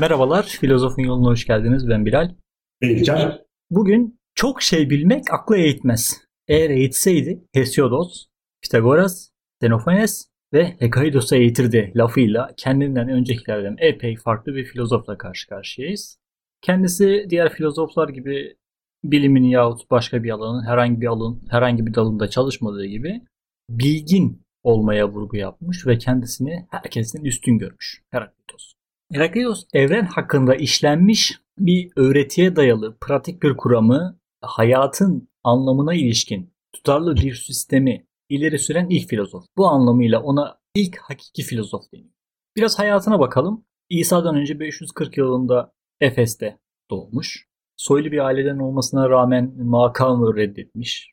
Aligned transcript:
Merhabalar, 0.00 0.42
Filozofun 0.42 1.02
Yoluna 1.02 1.30
hoş 1.30 1.46
geldiniz. 1.46 1.88
Ben 1.88 2.06
Bilal. 2.06 2.30
Bilcan. 2.82 3.40
Bugün 3.70 4.20
çok 4.34 4.62
şey 4.62 4.90
bilmek 4.90 5.24
akla 5.32 5.56
eğitmez. 5.56 6.24
Eğer 6.48 6.70
eğitseydi 6.70 7.44
Hesiodos, 7.54 8.26
Pitagoras, 8.62 9.30
Xenophanes 9.62 10.28
ve 10.52 10.76
Hekaidos'a 10.78 11.36
eğitirdi 11.36 11.92
lafıyla 11.96 12.50
kendinden 12.56 13.08
öncekilerden 13.08 13.76
epey 13.78 14.16
farklı 14.16 14.54
bir 14.54 14.64
filozofla 14.64 15.18
karşı 15.18 15.48
karşıyayız. 15.48 16.18
Kendisi 16.62 17.26
diğer 17.30 17.52
filozoflar 17.52 18.08
gibi 18.08 18.56
bilimin 19.04 19.44
yahut 19.44 19.90
başka 19.90 20.22
bir 20.22 20.30
alanın 20.30 20.66
herhangi 20.66 21.00
bir 21.00 21.06
alanın 21.06 21.42
herhangi 21.50 21.86
bir 21.86 21.94
dalında 21.94 22.28
çalışmadığı 22.28 22.86
gibi 22.86 23.22
bilgin 23.70 24.42
olmaya 24.62 25.08
vurgu 25.08 25.36
yapmış 25.36 25.86
ve 25.86 25.98
kendisini 25.98 26.66
herkesin 26.70 27.24
üstün 27.24 27.58
görmüş. 27.58 28.02
Heraklitos. 28.10 28.79
Heraklitos 29.12 29.64
evren 29.72 30.04
hakkında 30.04 30.54
işlenmiş 30.54 31.40
bir 31.58 31.90
öğretiye 31.96 32.56
dayalı 32.56 32.96
pratik 33.00 33.42
bir 33.42 33.56
kuramı 33.56 34.18
hayatın 34.40 35.28
anlamına 35.44 35.94
ilişkin 35.94 36.54
tutarlı 36.72 37.16
bir 37.16 37.34
sistemi 37.34 38.06
ileri 38.28 38.58
süren 38.58 38.86
ilk 38.88 39.08
filozof. 39.08 39.44
Bu 39.56 39.68
anlamıyla 39.68 40.22
ona 40.22 40.58
ilk 40.74 40.98
hakiki 40.98 41.42
filozof 41.42 41.92
deniyor. 41.92 42.10
Biraz 42.56 42.78
hayatına 42.78 43.20
bakalım. 43.20 43.64
İsa'dan 43.88 44.36
önce 44.36 44.60
540 44.60 45.16
yılında 45.16 45.72
Efes'te 46.00 46.58
doğmuş. 46.90 47.48
Soylu 47.76 48.12
bir 48.12 48.18
aileden 48.18 48.58
olmasına 48.58 49.10
rağmen 49.10 49.54
makamı 49.64 50.36
reddetmiş 50.36 51.12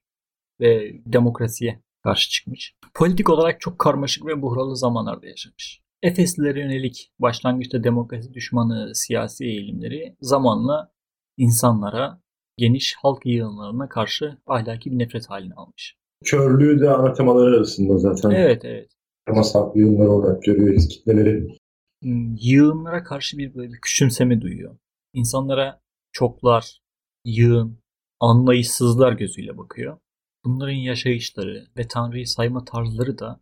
ve 0.60 0.92
demokrasiye 1.06 1.82
karşı 2.04 2.30
çıkmış. 2.30 2.76
Politik 2.94 3.30
olarak 3.30 3.62
çok 3.62 3.80
karmaşık 3.80 4.26
ve 4.26 4.42
buhralı 4.42 4.78
zamanlarda 4.78 5.28
yaşamış. 5.28 5.87
Efeslilere 6.08 6.60
yönelik 6.60 7.12
başlangıçta 7.20 7.84
demokrasi 7.84 8.34
düşmanı 8.34 8.96
siyasi 8.96 9.46
eğilimleri 9.46 10.16
zamanla 10.22 10.92
insanlara, 11.38 12.22
geniş 12.58 12.96
halk 13.02 13.26
yığınlarına 13.26 13.90
karşı 13.90 14.38
ahlaki 14.48 14.92
bir 14.92 15.00
nefret 15.00 15.30
halini 15.30 15.54
almış. 15.54 15.98
Körlüğü 16.26 16.80
de 16.80 16.90
ana 16.90 17.14
temaları 17.14 17.56
arasında 17.58 17.98
zaten. 17.98 18.30
Evet 18.30 18.66
evet. 18.66 18.90
Temas 19.26 19.56
haklı 19.56 19.80
yığınlar 19.80 20.08
olarak 20.08 20.44
görüyoruz 20.44 20.88
kitleleri. 20.88 21.58
Hmm, 22.04 22.36
Yığınlara 22.42 23.04
karşı 23.04 23.38
bir 23.38 23.56
böyle 23.56 23.74
bir 23.74 23.82
küçümseme 23.82 24.42
duyuyor. 24.42 24.78
İnsanlara 25.14 25.80
çoklar, 26.12 26.80
yığın, 27.26 27.78
anlayışsızlar 28.20 29.12
gözüyle 29.12 29.58
bakıyor. 29.58 29.98
Bunların 30.46 30.74
yaşayışları 30.74 31.68
ve 31.78 31.88
Tanrı'yı 31.88 32.28
sayma 32.28 32.66
tarzları 32.66 33.20
da 33.20 33.40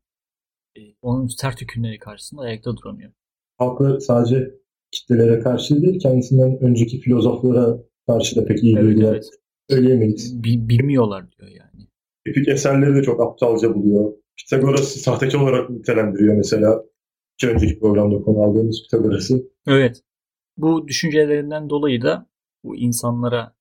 onun 1.01 1.27
sert 1.27 1.61
hükümleri 1.61 1.99
karşısında 1.99 2.41
ayakta 2.41 2.77
duramıyor. 2.77 3.11
Halkı 3.57 3.97
sadece 4.01 4.51
kitlelere 4.91 5.39
karşı 5.39 5.81
değil, 5.81 5.99
kendisinden 5.99 6.57
önceki 6.61 6.99
filozoflara 6.99 7.77
karşı 8.07 8.35
da 8.35 8.45
pek 8.45 8.63
iyi 8.63 8.75
Evet, 8.77 8.89
bilgiler 8.89 9.13
evet. 9.13 9.25
söyleyemeyiz. 9.69 10.43
Bi- 10.43 10.69
bilmiyorlar 10.69 11.31
diyor 11.31 11.49
yani. 11.49 11.87
Epik 12.25 12.47
eserleri 12.47 12.95
de 12.95 13.03
çok 13.03 13.21
aptalca 13.21 13.75
buluyor. 13.75 14.13
Pitagoras'ı 14.37 14.99
sahtekar 14.99 15.39
olarak 15.39 15.69
nitelendiriyor 15.69 16.35
mesela. 16.35 16.83
Önceki 17.43 17.79
programda 17.79 18.21
konu 18.21 18.39
aldığımız 18.43 18.83
Pitagoras'ı. 18.83 19.43
Evet. 19.67 20.01
Bu 20.57 20.87
düşüncelerinden 20.87 21.69
dolayı 21.69 22.01
da 22.01 22.29
bu 22.63 22.75
insanlara 22.75 23.55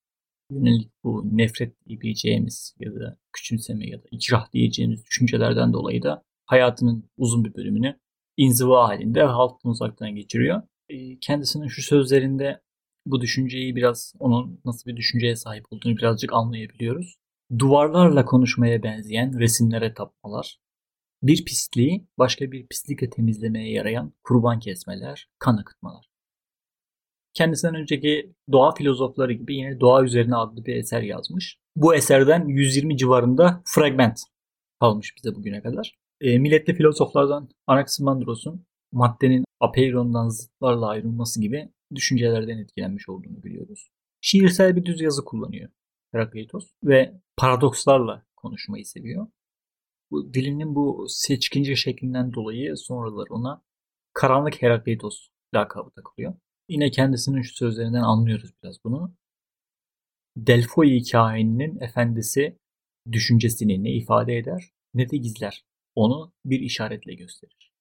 yönelik 0.51 0.91
bu 1.05 1.25
nefret 1.33 1.87
diyebileceğimiz 1.87 2.75
ya 2.79 2.95
da 2.95 3.19
küçümseme 3.33 3.89
ya 3.89 3.99
da 3.99 4.07
ikrah 4.11 4.53
diyeceğimiz 4.53 5.07
düşüncelerden 5.07 5.73
dolayı 5.73 6.03
da 6.03 6.25
hayatının 6.47 7.11
uzun 7.17 7.45
bir 7.45 7.55
bölümünü 7.55 7.99
inziva 8.37 8.89
halinde 8.89 9.23
halktan 9.23 9.71
uzaktan 9.73 10.15
geçiriyor. 10.15 10.63
E, 10.89 11.19
Kendisinin 11.19 11.69
şu 11.69 11.83
sözlerinde 11.83 12.61
bu 13.07 13.21
düşünceyi 13.21 13.77
biraz 13.77 14.15
onun 14.19 14.61
nasıl 14.65 14.91
bir 14.91 14.97
düşünceye 14.97 15.37
sahip 15.37 15.65
olduğunu 15.71 15.97
birazcık 15.97 16.33
anlayabiliyoruz. 16.33 17.17
Duvarlarla 17.59 18.25
konuşmaya 18.25 18.83
benzeyen 18.83 19.39
resimlere 19.39 19.95
tapmalar, 19.95 20.59
bir 21.23 21.45
pisliği 21.45 22.07
başka 22.19 22.53
bir 22.53 22.67
pislikle 22.67 23.11
temizlemeye 23.11 23.73
yarayan 23.73 24.13
kurban 24.23 24.59
kesmeler, 24.59 25.29
kan 25.39 25.57
akıtmalar. 25.57 26.07
Kendisinden 27.35 27.75
önceki 27.75 28.35
doğa 28.53 28.75
filozofları 28.75 29.33
gibi 29.33 29.55
yine 29.55 29.81
Doğa 29.81 30.05
Üzerine 30.05 30.37
adlı 30.37 30.65
bir 30.65 30.77
eser 30.77 31.03
yazmış. 31.03 31.59
Bu 31.77 31.95
eserden 31.95 32.49
120 32.49 32.97
civarında 32.97 33.63
fragment 33.65 34.21
kalmış 34.81 35.15
bize 35.17 35.35
bugüne 35.35 35.63
kadar. 35.63 35.95
E, 36.21 36.39
milletli 36.39 36.75
filozoflardan 36.75 37.49
Anaximandros'un 37.67 38.67
maddenin 38.93 39.45
apeirondan 39.61 40.29
zıtlarla 40.29 40.89
ayrılması 40.89 41.41
gibi 41.41 41.69
düşüncelerden 41.95 42.59
etkilenmiş 42.59 43.09
olduğunu 43.09 43.43
biliyoruz. 43.43 43.89
Şiirsel 44.21 44.77
bir 44.77 44.85
düz 44.85 45.01
yazı 45.01 45.25
kullanıyor 45.25 45.71
Herakleitos 46.13 46.71
ve 46.85 47.21
paradokslarla 47.37 48.27
konuşmayı 48.37 48.87
seviyor. 48.87 49.27
Bu 50.11 50.35
dilinin 50.35 50.75
bu 50.75 51.07
seçkince 51.09 51.77
şeklinden 51.77 52.33
dolayı 52.33 52.77
sonralar 52.77 53.27
ona 53.31 53.63
Karanlık 54.13 54.63
Herakleitos 54.63 55.29
lakabı 55.55 55.91
takılıyor. 55.91 56.35
Yine 56.69 56.91
kendisinin 56.91 57.43
şu 57.43 57.55
sözlerinden 57.55 58.03
anlıyoruz 58.03 58.51
biraz 58.63 58.77
bunu. 58.85 59.15
Delphoi 60.37 61.03
kaininin 61.13 61.81
efendisi 61.81 62.59
düşüncesini 63.13 63.85
ne 63.85 63.93
ifade 63.93 64.39
eder 64.39 64.71
ne 64.95 65.11
de 65.11 65.17
gizler. 65.17 65.65
Onu 65.95 66.33
bir 66.45 66.61
işaretle 66.61 67.15
gösterir. 67.15 67.73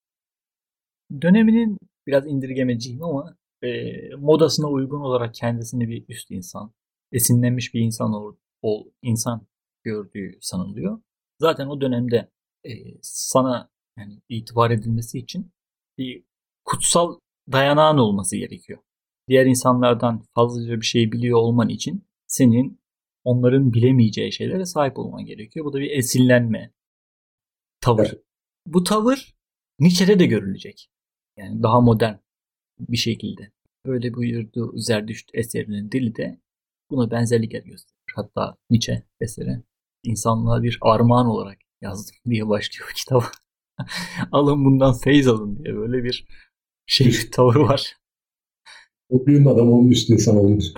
Döneminin 1.21 1.77
biraz 2.07 2.27
indirgemeciyim 2.27 3.03
ama 3.03 3.37
e, 3.63 3.91
modasına 4.15 4.67
uygun 4.67 4.99
olarak 5.01 5.33
kendisini 5.33 5.89
bir 5.89 6.05
üst 6.09 6.31
insan, 6.31 6.73
esinlenmiş 7.11 7.73
bir 7.73 7.79
insan 7.81 8.13
ol, 8.13 8.35
ol- 8.61 8.91
insan 9.01 9.47
gördüğü 9.83 10.37
sanılıyor. 10.41 11.01
Zaten 11.39 11.67
o 11.67 11.81
dönemde 11.81 12.29
e, 12.63 12.71
sana 13.01 13.69
yani 13.97 14.21
itibar 14.29 14.71
edilmesi 14.71 15.19
için 15.19 15.51
bir 15.97 16.23
kutsal 16.65 17.19
dayanağın 17.51 17.97
olması 17.97 18.37
gerekiyor. 18.37 18.79
Diğer 19.27 19.45
insanlardan 19.45 20.23
fazlaca 20.35 20.81
bir 20.81 20.85
şey 20.85 21.11
biliyor 21.11 21.39
olman 21.39 21.69
için 21.69 22.05
senin 22.27 22.79
onların 23.23 23.73
bilemeyeceği 23.73 24.31
şeylere 24.31 24.65
sahip 24.65 24.99
olman 24.99 25.25
gerekiyor. 25.25 25.65
Bu 25.65 25.73
da 25.73 25.79
bir 25.79 25.91
esinlenme 25.91 26.71
tavır. 27.83 28.07
Evet. 28.13 28.23
Bu 28.65 28.83
tavır 28.83 29.35
Nietzsche'de 29.79 30.19
de 30.19 30.25
görülecek. 30.25 30.89
Yani 31.37 31.63
daha 31.63 31.81
modern 31.81 32.15
bir 32.79 32.97
şekilde. 32.97 33.51
Böyle 33.85 34.13
buyurdu 34.13 34.73
Zerdüşt 34.75 35.29
eserinin 35.33 35.91
dili 35.91 36.15
de 36.15 36.41
buna 36.91 37.11
benzerlikler 37.11 37.63
gösterir. 37.63 38.13
Hatta 38.15 38.57
Nietzsche 38.69 39.03
eseri 39.19 39.63
insanlığa 40.03 40.63
bir 40.63 40.77
armağan 40.81 41.27
olarak 41.27 41.57
yazdım 41.81 42.15
diye 42.29 42.47
başlıyor 42.47 42.91
kitap. 42.95 43.23
alın 44.31 44.65
bundan 44.65 44.93
feyz 44.93 45.27
alın 45.27 45.57
diye 45.63 45.75
böyle 45.75 46.03
bir 46.03 46.27
şey 46.85 47.07
bir 47.07 47.31
tavır 47.31 47.55
var. 47.55 47.97
Okuyun 49.09 49.45
adam 49.45 49.71
olmuş 49.71 50.09
insan 50.09 50.37
olmuş. 50.37 50.65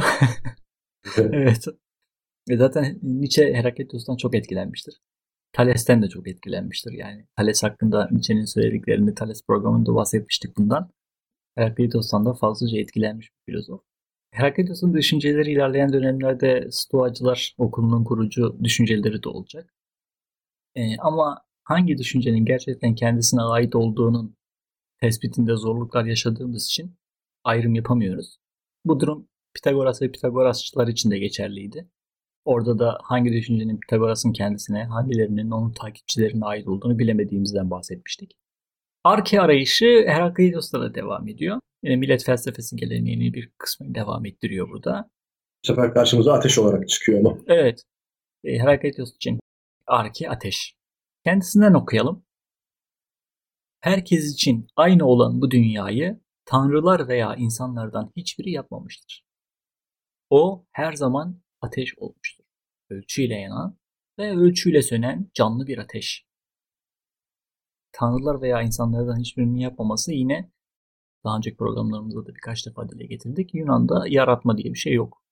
Evet. 1.18 1.66
Ve 2.50 2.58
zaten 2.58 3.00
Nietzsche 3.04 3.54
Herakleitos'tan 3.54 4.18
çok 4.18 4.36
etkilenmiştir. 4.36 5.02
Thales'ten 5.56 6.02
de 6.02 6.10
çok 6.10 6.28
etkilenmiştir 6.28 6.92
yani. 6.92 7.26
Thales 7.36 7.64
hakkında 7.64 8.08
Nietzsche'nin 8.12 8.46
söylediklerini 8.46 9.14
Thales 9.14 9.42
programında 9.48 9.96
bahsetmiştik 9.96 10.58
bundan. 10.58 10.90
Herakleitos'tan 11.56 12.26
da 12.26 12.34
fazlaca 12.34 12.80
etkilenmiş 12.80 13.30
bir 13.32 13.52
filozof. 13.52 13.82
Herakleitos'un 14.32 14.94
düşünceleri 14.94 15.52
ilerleyen 15.52 15.94
dönemlerde 15.94 16.68
Stoacılar 16.72 17.56
okulunun 17.58 18.04
kurucu 18.04 18.58
düşünceleri 18.64 19.24
de 19.24 19.30
olacak. 19.30 19.74
Ee, 20.76 20.98
ama 20.98 21.42
hangi 21.64 21.98
düşüncenin 21.98 22.46
gerçekten 22.46 22.96
kendisine 22.96 23.42
ait 23.42 23.76
olduğunun 23.76 24.36
tespitinde 25.02 25.56
zorluklar 25.56 26.06
yaşadığımız 26.06 26.66
için 26.66 26.96
ayrım 27.44 27.76
yapamıyoruz. 27.76 28.38
Bu 28.86 29.00
durum 29.00 29.28
Pitagoras 29.54 30.02
ve 30.02 30.12
Pitagorasçılar 30.12 30.88
için 30.88 31.12
de 31.12 31.20
geçerliydi. 31.20 31.90
Orada 32.46 32.80
da 32.80 32.98
hangi 33.04 33.34
düşüncenin 33.34 33.80
Pitagoras'ın 33.80 34.34
kendisine, 34.34 34.84
hangilerinin 34.84 35.52
onun 35.52 35.72
takipçilerine 35.72 36.46
ait 36.46 36.68
olduğunu 36.68 37.00
bilemediğimizden 37.00 37.72
bahsetmiştik. 37.72 38.32
Arke 39.04 39.42
arayışı 39.42 39.86
Herakleitos'ta 40.08 40.82
da 40.82 40.96
devam 40.96 41.28
ediyor. 41.28 41.60
Yine 41.84 41.96
millet 41.96 42.24
felsefesi 42.26 42.76
geleneğinin 42.76 43.34
bir 43.34 43.52
kısmını 43.58 43.96
devam 43.96 44.26
ettiriyor 44.26 44.70
burada. 44.70 45.10
Bu 45.64 45.68
sefer 45.68 45.94
karşımıza 45.94 46.34
ateş 46.34 46.58
olarak 46.58 46.90
çıkıyor 46.90 47.20
ama. 47.20 47.38
Evet, 47.48 47.84
e, 48.44 48.60
Herakleitos 48.60 49.16
için 49.16 49.40
Arke 49.88 50.30
ateş. 50.30 50.76
Kendisinden 51.24 51.74
okuyalım. 51.74 52.26
Herkes 53.82 54.34
için 54.34 54.68
aynı 54.76 55.06
olan 55.06 55.42
bu 55.42 55.52
dünyayı 55.52 56.20
tanrılar 56.46 57.08
veya 57.08 57.36
insanlardan 57.36 58.12
hiçbiri 58.16 58.52
yapmamıştır. 58.52 59.26
O 60.30 60.66
her 60.72 60.94
zaman 60.94 61.42
ateş 61.62 61.98
olmuştur. 61.98 62.35
Ölçüyle 62.90 63.36
yanan 63.36 63.78
ve 64.20 64.32
ölçüyle 64.32 64.82
sönen 64.82 65.30
canlı 65.34 65.68
bir 65.68 65.78
ateş. 65.78 66.26
Tanrılar 67.92 68.42
veya 68.42 68.62
insanlardan 68.62 69.20
hiçbirinin 69.20 69.58
yapmaması 69.58 70.14
yine 70.14 70.52
Daha 71.24 71.38
önceki 71.38 71.58
programlarımızda 71.58 72.26
da 72.26 72.36
birkaç 72.36 72.68
defa 72.68 72.90
dile 72.90 73.06
getirdik. 73.06 73.54
Yunan'da 73.54 74.04
yaratma 74.08 74.58
diye 74.58 74.74
bir 74.74 74.80
şey 74.80 74.94
yok. 74.94 75.24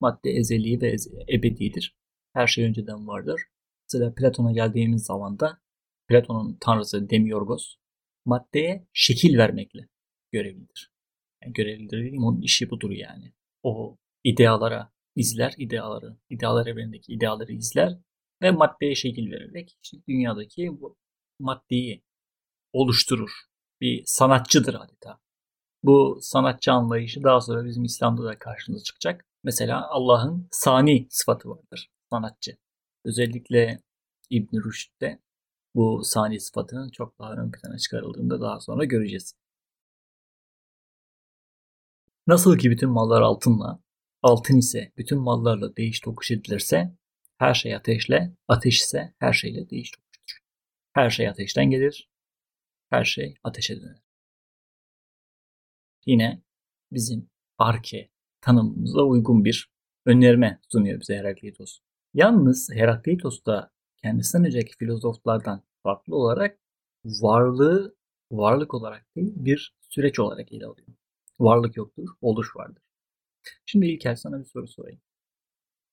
Madde 0.00 0.30
ezeli 0.30 0.80
ve 0.80 0.96
ebedidir. 1.32 1.96
Her 2.32 2.46
şey 2.46 2.64
önceden 2.64 3.08
vardır. 3.08 3.42
Mesela 3.84 4.14
Platon'a 4.14 4.52
geldiğimiz 4.52 5.04
zaman 5.04 5.38
da 5.38 5.60
Platon'un 6.08 6.56
tanrısı 6.60 7.10
Demiurgos 7.10 7.76
maddeye 8.24 8.86
şekil 8.92 9.38
vermekle 9.38 9.88
görevlidir. 10.32 10.92
Yani 11.42 11.52
görevlidir 11.52 11.98
dediğim 11.98 12.24
onun 12.24 12.40
işi 12.40 12.70
budur 12.70 12.90
yani. 12.90 13.32
O 13.62 13.98
idealara 14.24 14.92
izler, 15.16 15.54
ideaları, 15.58 16.16
idealar 16.30 16.66
evrenindeki 16.66 17.12
ideaları 17.12 17.52
izler 17.52 17.98
ve 18.42 18.50
maddeye 18.50 18.94
şekil 18.94 19.30
vererek 19.30 19.78
işte 19.82 19.98
dünyadaki 20.08 20.80
bu 20.80 20.96
maddeyi 21.38 22.02
oluşturur. 22.72 23.30
Bir 23.80 24.02
sanatçıdır 24.06 24.74
adeta. 24.74 25.20
Bu 25.82 26.18
sanatçı 26.22 26.72
anlayışı 26.72 27.22
daha 27.22 27.40
sonra 27.40 27.64
bizim 27.64 27.84
İslam'da 27.84 28.24
da 28.24 28.38
karşımıza 28.38 28.82
çıkacak. 28.84 29.26
Mesela 29.44 29.88
Allah'ın 29.90 30.48
sani 30.50 31.06
sıfatı 31.10 31.50
vardır. 31.50 31.90
Sanatçı. 32.10 32.56
Özellikle 33.04 33.82
İbn 34.30 34.56
Rüşd'de 34.64 35.18
bu 35.74 36.04
sani 36.04 36.40
sıfatının 36.40 36.90
çok 36.90 37.18
daha 37.18 37.32
ön 37.32 37.50
plana 37.52 37.78
çıkarıldığında 37.78 38.40
daha 38.40 38.60
sonra 38.60 38.84
göreceğiz. 38.84 39.34
Nasıl 42.26 42.58
ki 42.58 42.70
bütün 42.70 42.90
mallar 42.90 43.22
altınla, 43.22 43.80
altın 44.22 44.56
ise 44.58 44.92
bütün 44.96 45.18
mallarla 45.18 45.76
değiş 45.76 46.00
tokuş 46.00 46.30
edilirse, 46.30 46.96
her 47.38 47.54
şey 47.54 47.74
ateşle, 47.76 48.32
ateş 48.48 48.80
ise 48.80 49.14
her 49.18 49.32
şeyle 49.32 49.70
değiş 49.70 49.90
tokuştur. 49.90 50.38
Her 50.92 51.10
şey 51.10 51.28
ateşten 51.28 51.70
gelir, 51.70 52.08
her 52.90 53.04
şey 53.04 53.34
ateşe 53.44 53.80
döner. 53.80 54.02
Yine 56.06 56.42
bizim 56.92 57.30
arke 57.58 58.10
tanımımıza 58.40 59.02
uygun 59.02 59.44
bir 59.44 59.70
önerme 60.06 60.60
sunuyor 60.68 61.00
bize 61.00 61.16
Herakleitos. 61.16 61.78
Yalnız 62.14 62.70
Herakleitos 62.72 63.44
da 63.44 63.72
kendisinden 64.02 64.46
önceki 64.46 64.76
filozoflardan 64.76 65.62
farklı 65.82 66.16
olarak 66.16 66.58
varlığı 67.04 67.96
varlık 68.30 68.74
olarak 68.74 69.16
değil 69.16 69.32
bir 69.36 69.74
süreç 69.80 70.18
olarak 70.18 70.52
ele 70.52 70.66
alıyor. 70.66 70.88
Varlık 71.40 71.76
yoktur, 71.76 72.08
oluş 72.20 72.56
vardır. 72.56 72.81
Şimdi 73.66 73.86
İlker 73.86 74.14
sana 74.14 74.38
bir 74.38 74.44
soru 74.44 74.68
sorayım. 74.68 75.00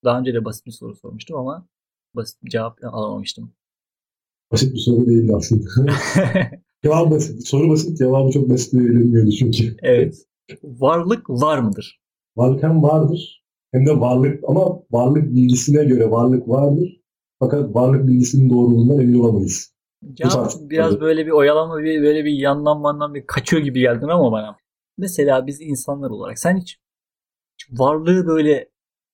Daha 0.04 0.20
önce 0.20 0.34
de 0.34 0.46
basit 0.46 0.66
bir 0.66 0.72
soru 0.72 0.96
sormuştum 0.96 1.38
ama 1.38 1.68
basit 2.16 2.44
bir 2.44 2.50
cevap 2.50 2.84
alamamıştım. 2.84 3.54
Basit 4.52 4.74
bir 4.74 4.80
soru 4.80 5.06
değildi 5.08 5.36
aslında. 5.36 5.70
Cevap 6.84 7.12
basit. 7.12 7.48
Soru 7.48 7.70
basit, 7.70 7.98
cevabı 7.98 8.32
çok 8.32 8.50
basit 8.50 8.74
verilmiyordu 8.74 9.32
çünkü. 9.32 9.78
Evet. 9.82 10.28
Varlık 10.64 11.30
var 11.30 11.60
mıdır? 11.60 12.02
Varlık 12.38 12.64
hem 12.64 12.84
vardır 12.84 13.40
hem 13.72 13.86
de 13.86 14.00
varlık 14.00 14.44
ama 14.48 14.84
varlık 14.92 15.36
bilgisine 15.36 15.84
göre 15.84 16.12
varlık 16.12 16.50
vardır. 16.50 17.02
Fakat 17.40 17.76
varlık 17.76 18.08
bilgisinin 18.08 18.50
doğruluğundan 18.50 19.00
emin 19.00 19.20
olamayız. 19.20 19.74
Cevap 20.14 20.52
biraz 20.62 21.00
böyle 21.00 21.26
bir 21.26 21.32
oyalama, 21.32 21.78
bir 21.78 22.02
böyle 22.02 22.26
bir 22.26 22.32
yandan 22.32 22.82
mandan 22.82 23.14
bir 23.14 23.28
kaçıyor 23.28 23.64
gibi 23.64 23.80
geldin 23.80 24.08
ama 24.08 24.32
bana. 24.32 24.58
Mesela 24.98 25.48
biz 25.48 25.62
insanlar 25.62 26.10
olarak 26.10 26.40
sen 26.40 26.58
hiç 26.58 26.80
varlığı 27.72 28.28
böyle 28.28 28.70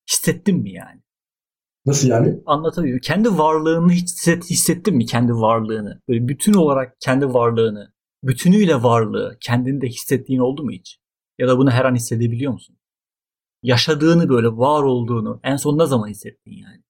hissettin 0.09 0.61
mi 0.61 0.71
yani? 0.71 1.01
Nasıl 1.85 2.07
yani? 2.07 2.41
Anlatabiliyor. 2.45 2.99
Kendi 2.99 3.37
varlığını 3.37 3.91
hisset, 3.91 4.49
hissettin 4.49 4.95
mi 4.95 5.05
kendi 5.05 5.33
varlığını? 5.33 6.01
Böyle 6.09 6.27
bütün 6.27 6.53
olarak 6.53 6.95
kendi 6.99 7.33
varlığını, 7.33 7.93
bütünüyle 8.23 8.83
varlığı 8.83 9.37
kendinde 9.41 9.87
hissettiğin 9.87 10.39
oldu 10.39 10.63
mu 10.63 10.71
hiç? 10.71 10.99
Ya 11.39 11.47
da 11.47 11.57
bunu 11.57 11.71
her 11.71 11.85
an 11.85 11.95
hissedebiliyor 11.95 12.51
musun? 12.51 12.77
Yaşadığını 13.63 14.29
böyle 14.29 14.47
var 14.47 14.83
olduğunu 14.83 15.39
en 15.43 15.55
son 15.55 15.77
ne 15.77 15.85
zaman 15.85 16.07
hissettin 16.07 16.51
yani? 16.51 16.83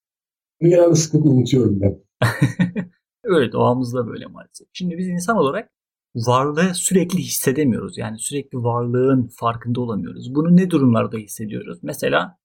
Genelde 0.60 0.94
sıklıkla 0.94 1.30
unutuyorum 1.30 1.80
ben. 1.80 1.98
Öyle 3.24 3.52
doğamızda 3.52 4.06
böyle 4.06 4.26
maalesef. 4.26 4.68
Şimdi 4.72 4.98
biz 4.98 5.08
insan 5.08 5.36
olarak 5.36 5.70
varlığı 6.16 6.74
sürekli 6.74 7.18
hissedemiyoruz. 7.18 7.98
Yani 7.98 8.18
sürekli 8.18 8.58
varlığın 8.58 9.28
farkında 9.36 9.80
olamıyoruz. 9.80 10.34
Bunu 10.34 10.56
ne 10.56 10.70
durumlarda 10.70 11.16
hissediyoruz? 11.16 11.78
Mesela 11.82 12.38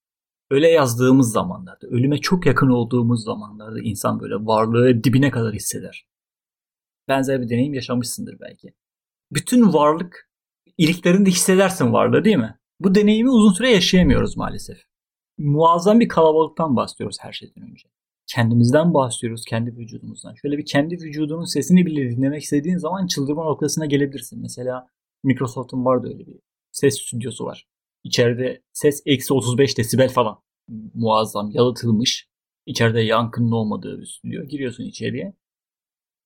öyle 0.50 0.68
yazdığımız 0.68 1.32
zamanlarda, 1.32 1.86
ölüme 1.86 2.18
çok 2.18 2.46
yakın 2.46 2.68
olduğumuz 2.68 3.24
zamanlarda 3.24 3.80
insan 3.80 4.20
böyle 4.20 4.34
varlığı 4.34 5.04
dibine 5.04 5.30
kadar 5.30 5.54
hisseder. 5.54 6.06
Benzer 7.08 7.40
bir 7.42 7.48
deneyim 7.48 7.74
yaşamışsındır 7.74 8.40
belki. 8.40 8.74
Bütün 9.32 9.72
varlık 9.72 10.30
iliklerinde 10.78 11.30
hissedersin 11.30 11.92
varlığı 11.92 12.24
değil 12.24 12.36
mi? 12.36 12.58
Bu 12.80 12.94
deneyimi 12.94 13.30
uzun 13.30 13.52
süre 13.52 13.70
yaşayamıyoruz 13.70 14.36
maalesef. 14.36 14.78
Muazzam 15.38 16.00
bir 16.00 16.08
kalabalıktan 16.08 16.76
bahsediyoruz 16.76 17.16
her 17.20 17.32
şeyden 17.32 17.70
önce. 17.70 17.88
Kendimizden 18.34 18.94
bahsediyoruz, 18.94 19.44
kendi 19.44 19.76
vücudumuzdan. 19.76 20.34
Şöyle 20.34 20.58
bir 20.58 20.66
kendi 20.66 20.94
vücudunun 20.94 21.44
sesini 21.44 21.86
bile 21.86 22.10
dinlemek 22.10 22.42
istediğin 22.42 22.76
zaman 22.76 23.06
çıldırma 23.06 23.44
noktasına 23.44 23.86
gelebilirsin. 23.86 24.40
Mesela 24.40 24.86
Microsoft'un 25.24 25.84
vardı 25.84 26.08
öyle 26.08 26.26
bir 26.26 26.36
ses 26.70 27.00
stüdyosu 27.00 27.44
var. 27.44 27.66
İçeride 28.04 28.62
ses 28.72 29.02
eksi 29.06 29.34
35 29.34 29.78
desibel 29.78 30.08
falan. 30.08 30.38
Muazzam, 30.94 31.50
yalıtılmış. 31.50 32.28
İçeride 32.66 33.00
yankının 33.00 33.50
olmadığı 33.50 34.00
bir 34.00 34.06
stüdyo. 34.06 34.44
Giriyorsun 34.44 34.84
içeriye. 34.84 35.34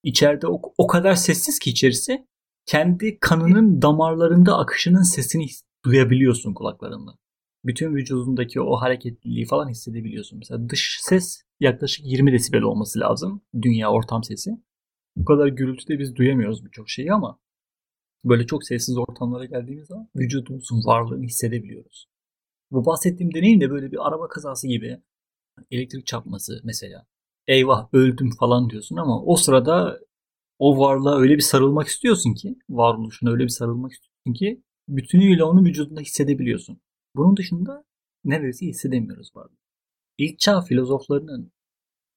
İçeride 0.02 0.46
o, 0.46 0.60
o 0.78 0.86
kadar 0.86 1.14
sessiz 1.14 1.58
ki 1.58 1.70
içerisi 1.70 2.26
kendi 2.66 3.18
kanının 3.20 3.82
damarlarında 3.82 4.58
akışının 4.58 5.02
sesini 5.02 5.46
duyabiliyorsun 5.84 6.54
kulaklarınla. 6.54 7.16
Bütün 7.64 7.94
vücudundaki 7.94 8.60
o 8.60 8.76
hareketliliği 8.76 9.46
falan 9.46 9.68
hissedebiliyorsun. 9.68 10.38
Mesela 10.38 10.68
dış 10.68 10.98
ses 11.00 11.45
yaklaşık 11.60 12.06
20 12.06 12.32
desibel 12.32 12.62
olması 12.62 13.00
lazım. 13.00 13.42
Dünya 13.62 13.90
ortam 13.90 14.24
sesi. 14.24 14.50
Bu 15.16 15.24
kadar 15.24 15.46
gürültüde 15.46 15.98
biz 15.98 16.16
duyamıyoruz 16.16 16.64
birçok 16.64 16.90
şeyi 16.90 17.12
ama 17.12 17.38
böyle 18.24 18.46
çok 18.46 18.64
sessiz 18.64 18.98
ortamlara 18.98 19.44
geldiğimiz 19.44 19.86
zaman 19.86 20.08
vücudumuzun 20.16 20.84
varlığını 20.86 21.24
hissedebiliyoruz. 21.24 22.08
Bu 22.70 22.86
bahsettiğim 22.86 23.34
deneyim 23.34 23.60
de 23.60 23.70
böyle 23.70 23.92
bir 23.92 24.08
araba 24.08 24.28
kazası 24.28 24.68
gibi 24.68 25.02
elektrik 25.70 26.06
çarpması 26.06 26.60
mesela. 26.64 27.06
Eyvah 27.46 27.88
öldüm 27.92 28.30
falan 28.30 28.70
diyorsun 28.70 28.96
ama 28.96 29.22
o 29.22 29.36
sırada 29.36 30.00
o 30.58 30.78
varlığa 30.78 31.18
öyle 31.18 31.34
bir 31.34 31.42
sarılmak 31.42 31.86
istiyorsun 31.86 32.34
ki, 32.34 32.58
varoluşuna 32.70 33.30
öyle 33.30 33.44
bir 33.44 33.48
sarılmak 33.48 33.92
istiyorsun 33.92 34.32
ki 34.32 34.62
bütünüyle 34.88 35.44
onu 35.44 35.64
vücudunda 35.64 36.00
hissedebiliyorsun. 36.00 36.80
Bunun 37.16 37.36
dışında 37.36 37.84
neredeyse 38.24 38.66
hissedemiyoruz 38.66 39.36
varlığı. 39.36 39.65
İlk 40.18 40.38
çağ 40.38 40.60
filozoflarının 40.60 41.52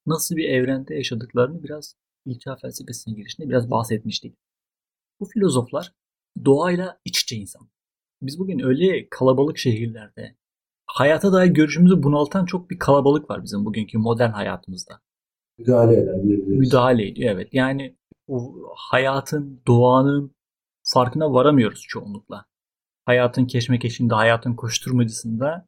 nasıl 0.06 0.36
bir 0.36 0.50
evrende 0.50 0.96
yaşadıklarını 0.96 1.64
biraz 1.64 1.96
ilk 2.26 2.42
çağ 2.42 2.56
felsefesine 2.56 3.14
girişinde 3.14 3.50
biraz 3.50 3.72
bahsetmiştik. 3.72 4.38
Bu 5.20 5.26
filozoflar 5.26 5.94
doğayla 6.46 7.00
iç 7.06 7.22
içe 7.22 7.36
insan. 7.36 7.70
Biz 8.22 8.40
bugün 8.40 8.60
öyle 8.60 9.10
kalabalık 9.10 9.58
şehirlerde 9.58 10.36
hayata 10.86 11.34
dair 11.34 11.50
görüşümüzü 11.50 12.04
bunaltan 12.04 12.46
çok 12.46 12.70
bir 12.70 12.80
kalabalık 12.80 13.30
var 13.30 13.44
bizim 13.44 13.66
bugünkü 13.66 13.98
modern 13.98 14.32
hayatımızda. 14.32 15.02
Müdahale 15.58 16.24
diyebiliriz. 16.24 16.60
Müdahale 16.60 17.08
ediyor 17.08 17.34
evet. 17.34 17.50
Yani 17.54 17.96
o 18.28 18.56
hayatın, 18.76 19.62
doğanın 19.68 20.36
farkına 20.84 21.34
varamıyoruz 21.34 21.86
çoğunlukla. 21.88 22.46
Hayatın 23.06 23.46
keşmekeşinde, 23.46 24.14
hayatın 24.14 24.56
koşturmacısında 24.56 25.68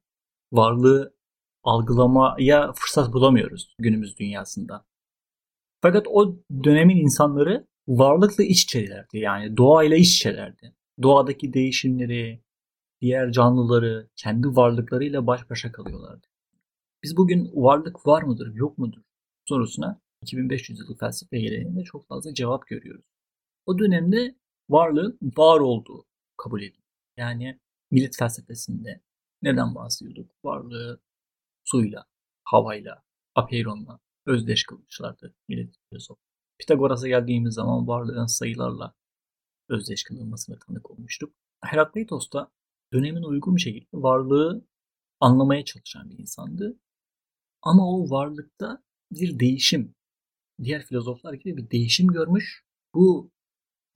varlığı 0.51 1.13
algılamaya 1.63 2.73
fırsat 2.73 3.13
bulamıyoruz 3.13 3.75
günümüz 3.79 4.17
dünyasında. 4.17 4.85
Fakat 5.81 6.07
o 6.07 6.35
dönemin 6.63 6.97
insanları 6.97 7.67
varlıkla 7.87 8.43
iç 8.43 8.63
içelerdi. 8.63 9.17
Yani 9.17 9.57
doğayla 9.57 9.97
iç 9.97 10.15
içelerdi. 10.15 10.75
Doğadaki 11.01 11.53
değişimleri, 11.53 12.41
diğer 13.01 13.31
canlıları, 13.31 14.09
kendi 14.15 14.47
varlıklarıyla 14.47 15.27
baş 15.27 15.49
başa 15.49 15.71
kalıyorlardı. 15.71 16.27
Biz 17.03 17.17
bugün 17.17 17.51
varlık 17.53 18.07
var 18.07 18.23
mıdır, 18.23 18.55
yok 18.55 18.77
mudur 18.77 19.01
sorusuna 19.45 20.01
2500 20.21 20.79
yıllık 20.79 20.99
felsefe 20.99 21.39
geleneğinde 21.39 21.83
çok 21.83 22.07
fazla 22.07 22.33
cevap 22.33 22.67
görüyoruz. 22.67 23.05
O 23.65 23.79
dönemde 23.79 24.35
varlığın 24.69 25.19
var 25.37 25.59
olduğu 25.59 26.05
kabul 26.37 26.61
ediliyor. 26.61 26.83
Yani 27.17 27.59
millet 27.91 28.17
felsefesinde 28.17 29.01
neden 29.41 29.75
bahsediyorduk? 29.75 30.31
Varlığı 30.43 30.99
suyla, 31.71 32.05
havayla, 32.43 33.03
apeironla 33.35 33.99
özdeş 34.25 34.63
kılmışlardı 34.63 35.35
millet 35.47 35.75
filozof. 35.89 36.17
Pitagoras'a 36.59 37.07
geldiğimiz 37.07 37.53
zaman 37.53 37.87
varlığın 37.87 38.25
sayılarla 38.25 38.93
özdeş 39.69 40.03
kılınmasına 40.03 40.59
tanık 40.59 40.91
olmuştuk. 40.91 41.33
Herakleitos 41.63 42.31
da 42.31 42.51
dönemin 42.93 43.23
uygun 43.23 43.55
bir 43.55 43.61
şekilde 43.61 43.87
varlığı 43.93 44.67
anlamaya 45.19 45.65
çalışan 45.65 46.09
bir 46.09 46.19
insandı. 46.19 46.79
Ama 47.61 47.89
o 47.89 48.09
varlıkta 48.09 48.83
bir 49.11 49.39
değişim, 49.39 49.95
diğer 50.63 50.85
filozoflar 50.85 51.33
gibi 51.33 51.57
bir 51.57 51.71
değişim 51.71 52.07
görmüş. 52.07 52.65
Bu 52.93 53.31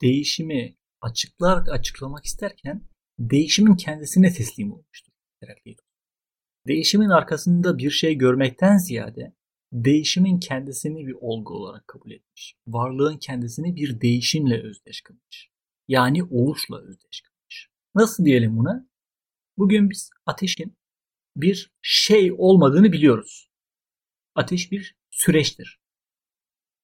değişimi 0.02 0.76
açıklar 1.00 1.68
açıklamak 1.68 2.24
isterken 2.24 2.88
değişimin 3.18 3.76
kendisine 3.76 4.32
teslim 4.32 4.72
olmuştur 4.72 5.12
Herakleitos. 5.40 5.85
Değişimin 6.66 7.08
arkasında 7.08 7.78
bir 7.78 7.90
şey 7.90 8.14
görmekten 8.14 8.76
ziyade 8.76 9.32
değişimin 9.72 10.38
kendisini 10.38 11.06
bir 11.06 11.14
olgu 11.20 11.54
olarak 11.54 11.88
kabul 11.88 12.10
etmiş. 12.10 12.54
Varlığın 12.66 13.18
kendisini 13.18 13.76
bir 13.76 14.00
değişimle 14.00 14.62
özdeş 14.62 15.00
kılmış. 15.00 15.50
Yani 15.88 16.24
oluşla 16.24 16.78
özdeş 16.78 17.20
kılmış. 17.20 17.68
Nasıl 17.94 18.24
diyelim 18.24 18.58
buna? 18.58 18.88
Bugün 19.58 19.90
biz 19.90 20.10
ateşin 20.26 20.76
bir 21.36 21.70
şey 21.82 22.32
olmadığını 22.38 22.92
biliyoruz. 22.92 23.50
Ateş 24.34 24.72
bir 24.72 24.96
süreçtir. 25.10 25.80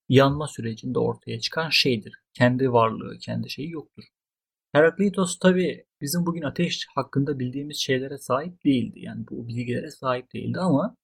Yanma 0.08 0.48
sürecinde 0.48 0.98
ortaya 0.98 1.40
çıkan 1.40 1.70
şeydir. 1.70 2.14
Kendi 2.34 2.72
varlığı, 2.72 3.18
kendi 3.18 3.50
şeyi 3.50 3.70
yoktur. 3.70 4.04
Herakleitos 4.72 5.38
tabi 5.38 5.86
bizim 6.00 6.26
bugün 6.26 6.42
ateş 6.42 6.86
hakkında 6.94 7.38
bildiğimiz 7.38 7.76
şeylere 7.76 8.18
sahip 8.18 8.64
değildi. 8.64 9.00
Yani 9.00 9.24
bu 9.30 9.48
bilgilere 9.48 9.90
sahip 9.90 10.32
değildi 10.32 10.58
ama 10.60 10.96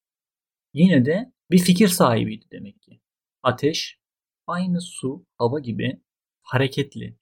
yine 0.75 1.05
de 1.07 1.33
bir 1.51 1.59
fikir 1.59 1.89
sahibiydi 1.89 2.45
demek 2.53 2.83
ki. 2.83 3.01
Ateş 3.43 3.99
aynı 4.47 4.81
su, 4.81 5.27
hava 5.39 5.61
gibi 5.61 6.01
hareketli, 6.43 7.17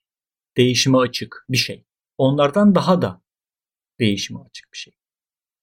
değişime 0.57 0.97
açık 0.97 1.45
bir 1.49 1.57
şey. 1.57 1.85
Onlardan 2.17 2.75
daha 2.75 3.01
da 3.01 3.21
değişime 3.99 4.39
açık 4.39 4.73
bir 4.73 4.77
şey. 4.77 4.93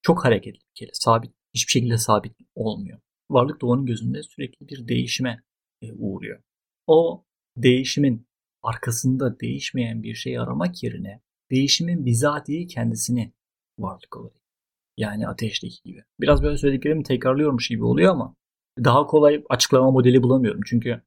Çok 0.03 0.25
hareketli 0.25 0.61
bir 0.71 0.75
kere. 0.75 0.91
Sabit, 0.93 1.33
hiçbir 1.55 1.71
şekilde 1.71 1.99
sabit 1.99 2.37
olmuyor. 2.55 3.01
Varlık 3.31 3.65
onun 3.65 3.87
gözünde 3.87 4.23
sürekli 4.23 4.69
bir 4.69 4.89
değişime 4.89 5.43
e, 5.83 5.93
uğruyor. 5.93 6.43
O 6.87 7.25
değişimin 7.57 8.27
arkasında 8.65 9.41
değişmeyen 9.41 10.03
bir 10.03 10.15
şey 10.15 10.39
aramak 10.39 10.83
yerine 10.83 11.21
değişimin 11.51 12.07
bizatihi 12.07 12.67
kendisini 12.67 13.33
varlık 13.79 14.17
olarak. 14.17 14.41
Yani 14.97 15.29
ateşteki 15.29 15.83
gibi. 15.85 16.03
Biraz 16.21 16.43
böyle 16.43 16.57
söylediklerimi 16.57 17.03
tekrarlıyormuş 17.03 17.69
gibi 17.69 17.85
oluyor 17.85 18.13
ama 18.13 18.37
daha 18.85 19.07
kolay 19.07 19.45
açıklama 19.49 19.91
modeli 19.91 20.23
bulamıyorum. 20.23 20.61
Çünkü 20.67 21.03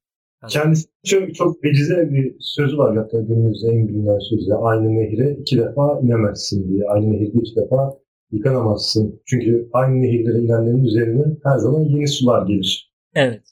Kendisi 0.49 0.87
çok, 1.05 1.35
çok 1.35 1.63
vecize 1.63 2.09
bir 2.11 2.35
sözü 2.39 2.77
var 2.77 2.97
hatta 2.97 3.21
günümüzde 3.21 3.67
en 3.67 3.87
bilinen 3.87 4.19
sözü. 4.19 4.53
Aynı 4.53 4.95
nehre 4.95 5.31
iki 5.41 5.57
defa 5.57 5.99
inemezsin 5.99 6.69
diye. 6.69 6.85
Aynı 6.87 7.11
nehirde 7.11 7.39
iki 7.39 7.55
defa 7.55 7.97
yıkanamazsın. 8.31 9.21
Çünkü 9.25 9.69
aynı 9.73 10.01
nehirlere 10.01 10.37
inenlerin 10.37 10.85
üzerine 10.85 11.23
her 11.43 11.57
zaman 11.57 11.81
yeni 11.81 12.07
sular 12.07 12.47
gelir. 12.47 12.93
Evet. 13.15 13.43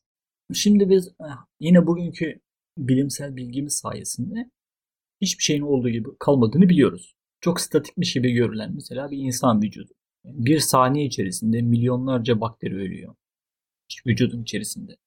Şimdi 0.53 0.89
biz 0.89 1.07
eh, 1.21 1.25
yine 1.59 1.87
bugünkü 1.87 2.39
bilimsel 2.77 3.35
bilgimiz 3.35 3.73
sayesinde 3.73 4.51
hiçbir 5.21 5.43
şeyin 5.43 5.61
olduğu 5.61 5.89
gibi 5.89 6.09
kalmadığını 6.19 6.69
biliyoruz. 6.69 7.15
Çok 7.41 7.61
statikmiş 7.61 8.13
gibi 8.13 8.31
görülen 8.31 8.71
mesela 8.75 9.11
bir 9.11 9.17
insan 9.17 9.61
vücudu. 9.61 9.93
Bir 10.25 10.59
saniye 10.59 11.05
içerisinde 11.05 11.61
milyonlarca 11.61 12.41
bakteri 12.41 12.75
ölüyor. 12.75 13.15
Vücudun 14.07 14.41
içerisinde. 14.41 14.97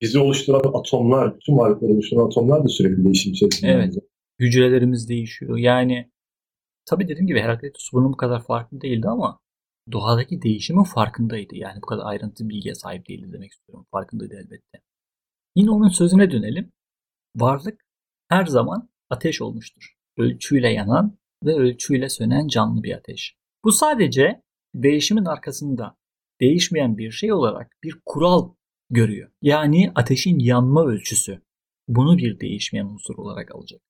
Bizi 0.00 0.18
oluşturan 0.18 0.72
atomlar, 0.74 1.36
bütün 1.36 1.56
varlıkları 1.56 1.92
oluşturan 1.92 2.26
atomlar 2.26 2.64
da 2.64 2.68
sürekli 2.68 3.04
değişim 3.04 3.32
içerisinde. 3.32 3.70
Evet. 3.70 3.94
Hücrelerimiz 4.38 5.08
değişiyor. 5.08 5.58
Yani 5.58 6.10
tabii 6.86 7.08
dediğim 7.08 7.26
gibi 7.26 7.40
Herakleitos 7.40 7.92
bunun 7.92 8.12
bu 8.12 8.16
kadar 8.16 8.44
farklı 8.44 8.80
değildi 8.80 9.08
ama 9.08 9.38
doğadaki 9.92 10.42
değişimin 10.42 10.82
farkındaydı. 10.82 11.56
Yani 11.56 11.76
bu 11.82 11.86
kadar 11.86 12.06
ayrıntı 12.06 12.48
bilgiye 12.48 12.74
sahip 12.74 13.08
değildi 13.08 13.32
demek 13.32 13.52
istiyorum. 13.52 13.86
Farkındaydı 13.90 14.34
elbette. 14.34 14.80
Yine 15.54 15.70
onun 15.70 15.88
sözüne 15.88 16.30
dönelim. 16.30 16.72
Varlık 17.36 17.84
her 18.28 18.46
zaman 18.46 18.90
ateş 19.10 19.42
olmuştur. 19.42 19.94
Ölçüyle 20.16 20.68
yanan 20.68 21.18
ve 21.44 21.54
ölçüyle 21.54 22.08
sönen 22.08 22.48
canlı 22.48 22.82
bir 22.82 22.94
ateş. 22.94 23.36
Bu 23.64 23.72
sadece 23.72 24.42
değişimin 24.74 25.24
arkasında 25.24 25.96
değişmeyen 26.40 26.98
bir 26.98 27.10
şey 27.10 27.32
olarak 27.32 27.76
bir 27.84 28.00
kural 28.06 28.54
görüyor. 28.90 29.30
Yani 29.42 29.92
ateşin 29.94 30.38
yanma 30.38 30.86
ölçüsü. 30.86 31.42
Bunu 31.88 32.18
bir 32.18 32.40
değişmeyen 32.40 32.86
unsur 32.86 33.18
olarak 33.18 33.54
alacak. 33.54 33.80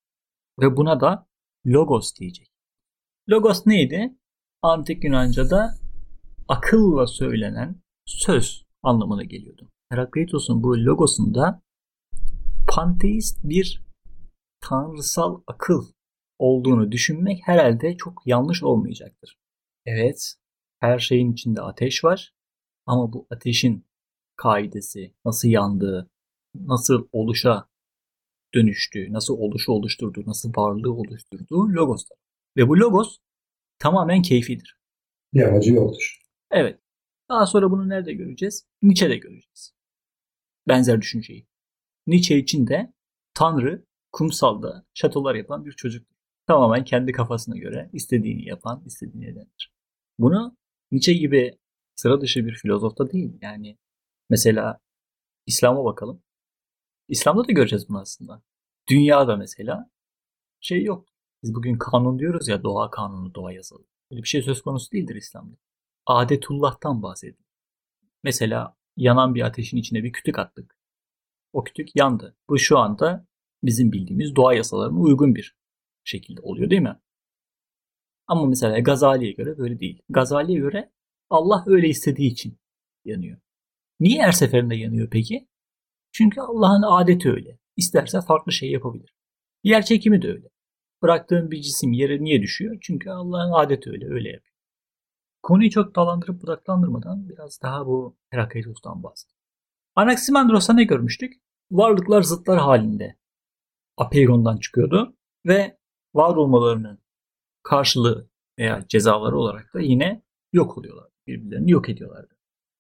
Ve 0.61 0.77
buna 0.77 1.01
da 1.01 1.27
logos 1.67 2.15
diyecek. 2.15 2.51
Logos 3.31 3.67
neydi? 3.67 4.17
Antik 4.63 5.05
Yunanca'da 5.05 5.75
akılla 6.49 7.07
söylenen 7.07 7.83
söz 8.07 8.65
anlamına 8.83 9.25
geliyordu. 9.25 9.71
Herakleitos'un 9.91 10.63
bu 10.63 10.85
logosunda 10.85 11.63
panteist 12.69 13.39
bir 13.45 13.83
tanrısal 14.61 15.43
akıl 15.47 15.87
olduğunu 16.39 16.93
düşünmek 16.93 17.41
herhalde 17.45 17.97
çok 17.97 18.23
yanlış 18.27 18.63
olmayacaktır. 18.63 19.39
Evet, 19.87 20.35
her 20.81 20.99
şeyin 20.99 21.33
içinde 21.33 21.63
ateş 21.63 22.05
var 22.05 22.35
ama 22.87 23.13
bu 23.13 23.27
ateşin 23.31 23.87
kaidesi, 24.37 25.15
nasıl 25.25 25.49
yandığı, 25.49 26.11
nasıl 26.55 27.09
oluşa 27.13 27.69
dönüştüğü, 28.55 29.13
nasıl 29.13 29.35
oluşu 29.39 29.73
oluşturduğu, 29.73 30.23
nasıl 30.27 30.53
varlığı 30.57 30.93
oluşturduğu 30.93 31.69
logoslar. 31.69 32.19
Ve 32.57 32.69
bu 32.69 32.77
logos 32.77 33.19
tamamen 33.79 34.23
keyfidir. 34.23 34.79
Bir 35.35 35.43
amacı 35.43 35.75
yoktur. 35.75 36.21
Evet. 36.51 36.81
Daha 37.29 37.47
sonra 37.47 37.71
bunu 37.71 37.89
nerede 37.89 38.13
göreceğiz? 38.13 38.67
Nietzsche'de 38.83 39.17
göreceğiz. 39.17 39.80
Benzer 40.69 41.01
düşünceyi. 41.01 41.47
Nietzsche 42.07 42.39
için 42.39 42.67
de 42.67 42.93
Tanrı 43.35 43.85
kumsalda 44.13 44.87
şatolar 44.95 45.35
yapan 45.35 45.65
bir 45.65 45.73
çocuktur. 45.73 46.17
Tamamen 46.47 46.85
kendi 46.85 47.13
kafasına 47.13 47.57
göre 47.57 47.91
istediğini 47.93 48.49
yapan, 48.49 48.83
istediğini 48.87 49.27
edendir. 49.27 49.73
Bunu 50.19 50.57
Nietzsche 50.93 51.13
gibi 51.13 51.59
sıra 51.95 52.21
dışı 52.21 52.47
bir 52.47 52.55
filozofta 52.55 53.11
değil. 53.11 53.39
Yani 53.43 53.79
mesela 54.31 54.79
İslam'a 55.47 55.85
bakalım. 55.85 56.23
İslam'da 57.09 57.49
da 57.49 57.53
göreceğiz 57.53 57.89
bunu 57.89 58.01
aslında. 58.01 58.43
Dünyada 58.89 59.37
mesela 59.37 59.91
şey 60.61 60.83
yok. 60.85 61.09
Biz 61.43 61.55
bugün 61.55 61.79
kanun 61.79 62.19
diyoruz 62.19 62.49
ya 62.49 62.63
doğa 62.63 62.91
kanunu, 62.91 63.35
doğa 63.35 63.53
yasalı. 63.53 63.85
Böyle 64.11 64.23
bir 64.23 64.29
şey 64.29 64.43
söz 64.43 64.63
konusu 64.63 64.93
değildir 64.93 65.15
İslam'da. 65.15 65.57
Adetullah'tan 66.07 67.03
bahsediyor. 67.03 67.45
Mesela 68.23 68.77
yanan 69.01 69.35
bir 69.35 69.43
ateşin 69.43 69.77
içine 69.77 70.05
bir 70.05 70.13
kütük 70.13 70.39
attık. 70.39 70.77
O 71.53 71.65
kütük 71.65 71.97
yandı. 71.97 72.37
Bu 72.49 72.59
şu 72.59 72.79
anda 72.79 73.27
bizim 73.63 73.93
bildiğimiz 73.93 74.37
doğa 74.37 74.55
yasalarına 74.55 74.99
uygun 74.99 75.35
bir 75.35 75.57
şekilde 76.05 76.41
oluyor 76.41 76.71
değil 76.71 76.83
mi? 76.83 77.01
Ama 78.27 78.47
mesela 78.47 78.79
Gazali'ye 78.79 79.33
göre 79.33 79.59
böyle 79.59 79.81
değil. 79.81 80.03
Gazali'ye 80.09 80.59
göre 80.59 80.93
Allah 81.31 81.65
öyle 81.67 81.89
istediği 81.89 82.31
için 82.31 82.59
yanıyor. 83.05 83.41
Niye 84.01 84.23
her 84.23 84.33
seferinde 84.33 84.77
yanıyor 84.77 85.09
peki? 85.11 85.49
Çünkü 86.13 86.41
Allah'ın 86.41 86.83
adeti 86.83 87.31
öyle. 87.31 87.59
İsterse 87.77 88.21
farklı 88.21 88.53
şey 88.53 88.71
yapabilir. 88.71 89.15
Yer 89.65 89.85
çekimi 89.85 90.23
de 90.23 90.29
öyle. 90.29 90.49
Bıraktığın 91.03 91.51
bir 91.51 91.63
cisim 91.63 91.93
yere 91.93 92.25
niye 92.25 92.43
düşüyor? 92.43 92.79
Çünkü 92.81 93.11
Allah'ın 93.11 93.53
adeti 93.53 93.91
öyle, 93.91 94.07
öyle 94.07 94.29
yapıyor. 94.29 94.50
Konuyu 95.43 95.71
çok 95.71 95.97
dalandırıp 95.97 96.43
budaklandırmadan 96.43 97.29
biraz 97.29 97.63
daha 97.63 97.87
bu 97.87 98.17
Herakleitos'tan 98.31 99.03
bahsedelim. 99.03 99.41
Anaximandros'ta 99.95 100.73
ne 100.73 100.85
görmüştük? 100.85 101.35
Varlıklar 101.71 102.23
zıtlar 102.23 102.59
halinde 102.59 103.17
Apeiron'dan 103.97 104.57
çıkıyordu 104.57 105.17
ve 105.47 105.79
var 106.15 106.37
olmalarının 106.37 106.99
karşılığı 107.63 108.31
veya 108.59 108.85
cezaları 108.89 109.37
olarak 109.37 109.75
da 109.75 109.81
yine 109.81 110.23
yok 110.53 110.79
oluyorlar. 110.79 111.09
Birbirlerini 111.27 111.71
yok 111.71 111.89
ediyorlardı. 111.89 112.35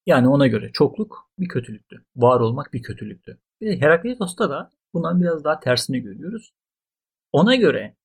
Yani 0.06 0.28
ona 0.28 0.46
göre 0.46 0.72
çokluk 0.72 1.30
bir 1.38 1.48
kötülüktü. 1.48 2.04
Var 2.16 2.40
olmak 2.40 2.72
bir 2.72 2.82
kötülüktü. 2.82 3.40
Bir 3.60 3.80
Herakleitos'ta 3.80 4.50
da 4.50 4.70
bundan 4.94 5.20
biraz 5.20 5.44
daha 5.44 5.60
tersini 5.60 6.00
görüyoruz. 6.00 6.52
Ona 7.32 7.54
göre 7.54 7.96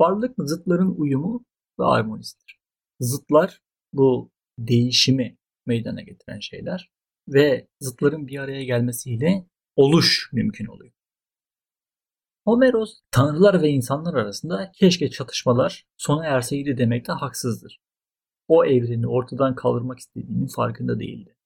varlık 0.00 0.34
zıtların 0.38 0.94
uyumu 0.98 1.44
ve 1.78 1.84
armonisidir. 1.84 2.60
Zıtlar 3.00 3.62
bu 3.92 4.30
değişimi 4.58 5.38
meydana 5.66 6.02
getiren 6.02 6.38
şeyler 6.40 6.90
ve 7.28 7.68
zıtların 7.80 8.26
bir 8.26 8.38
araya 8.38 8.64
gelmesiyle 8.64 9.46
oluş 9.76 10.30
mümkün 10.32 10.66
oluyor. 10.66 10.92
Homeros, 12.44 13.00
tanrılar 13.10 13.62
ve 13.62 13.68
insanlar 13.68 14.14
arasında 14.14 14.72
keşke 14.74 15.10
çatışmalar 15.10 15.86
sona 15.96 16.26
erseydi 16.26 16.78
demekte 16.78 17.12
haksızdır. 17.12 17.80
O 18.48 18.64
evreni 18.64 19.06
ortadan 19.06 19.54
kaldırmak 19.54 19.98
istediğinin 19.98 20.46
farkında 20.46 21.00
değildi. 21.00 21.36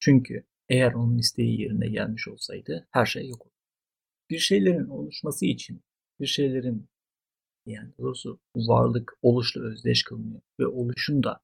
Çünkü 0.00 0.46
eğer 0.68 0.92
onun 0.92 1.18
isteği 1.18 1.60
yerine 1.60 1.88
gelmiş 1.88 2.28
olsaydı 2.28 2.88
her 2.90 3.06
şey 3.06 3.28
yok 3.28 3.42
olurdu. 3.42 3.56
Bir 4.30 4.38
şeylerin 4.38 4.88
oluşması 4.88 5.46
için, 5.46 5.82
bir 6.20 6.26
şeylerin 6.26 6.88
yani 7.66 7.92
doğrusu 7.98 8.40
varlık 8.56 9.18
oluşla 9.22 9.62
özdeş 9.62 10.02
kılınıyor 10.02 10.40
ve 10.60 10.66
oluşun 10.66 11.22
da 11.22 11.40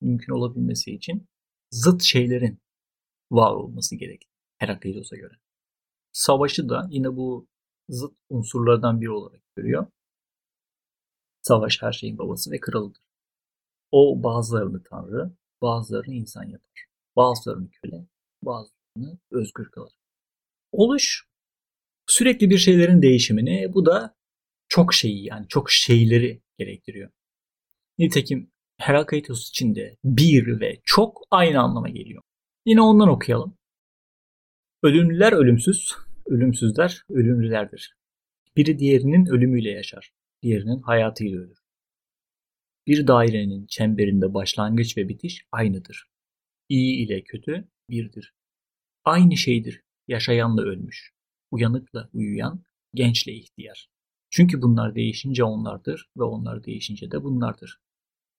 mümkün 0.00 0.32
olabilmesi 0.32 0.94
için 0.94 1.28
zıt 1.70 2.02
şeylerin 2.02 2.60
var 3.30 3.52
olması 3.52 3.96
gerek 3.96 4.28
Herakleitos'a 4.58 5.16
göre. 5.16 5.34
Savaşı 6.12 6.68
da 6.68 6.88
yine 6.90 7.16
bu 7.16 7.48
zıt 7.88 8.16
unsurlardan 8.28 9.00
biri 9.00 9.10
olarak 9.10 9.42
görüyor. 9.56 9.86
Savaş 11.42 11.82
her 11.82 11.92
şeyin 11.92 12.18
babası 12.18 12.50
ve 12.50 12.60
kralıdır. 12.60 13.02
O 13.90 14.22
bazılarını 14.22 14.82
tanrı, 14.82 15.32
bazılarını 15.62 16.14
insan 16.14 16.44
yapar. 16.44 16.86
Bazılarını 17.16 17.70
köle, 17.70 18.06
bazılarını 18.42 19.18
özgür 19.30 19.70
kılar. 19.70 19.92
Oluş 20.72 21.28
sürekli 22.06 22.50
bir 22.50 22.58
şeylerin 22.58 23.02
değişimini 23.02 23.74
bu 23.74 23.86
da 23.86 24.16
çok 24.68 24.94
şeyi 24.94 25.24
yani 25.24 25.48
çok 25.48 25.70
şeyleri 25.70 26.42
gerektiriyor. 26.58 27.10
Nitekim 27.98 28.50
Herakleitos 28.78 29.48
için 29.48 29.74
de 29.74 29.96
bir 30.04 30.60
ve 30.60 30.80
çok 30.84 31.22
aynı 31.30 31.60
anlama 31.60 31.88
geliyor. 31.88 32.22
Yine 32.66 32.80
ondan 32.80 33.08
okuyalım. 33.08 33.58
Ölümlüler 34.82 35.32
ölümsüz, 35.32 35.92
ölümsüzler 36.26 37.02
ölümlülerdir. 37.10 37.96
Biri 38.56 38.78
diğerinin 38.78 39.26
ölümüyle 39.26 39.70
yaşar, 39.70 40.12
diğerinin 40.42 40.82
hayatıyla 40.82 41.38
ölür. 41.40 41.58
Bir 42.86 43.06
dairenin 43.06 43.66
çemberinde 43.66 44.34
başlangıç 44.34 44.96
ve 44.96 45.08
bitiş 45.08 45.44
aynıdır. 45.52 46.10
İyi 46.68 47.06
ile 47.06 47.22
kötü 47.22 47.68
birdir. 47.90 48.34
Aynı 49.04 49.36
şeydir 49.36 49.82
yaşayanla 50.08 50.62
ölmüş, 50.62 51.12
uyanıkla 51.50 52.10
uyuyan, 52.12 52.62
gençle 52.94 53.32
ihtiyar. 53.32 53.88
Çünkü 54.30 54.62
bunlar 54.62 54.94
değişince 54.94 55.44
onlardır 55.44 56.10
ve 56.16 56.22
onlar 56.22 56.64
değişince 56.64 57.10
de 57.10 57.24
bunlardır. 57.24 57.80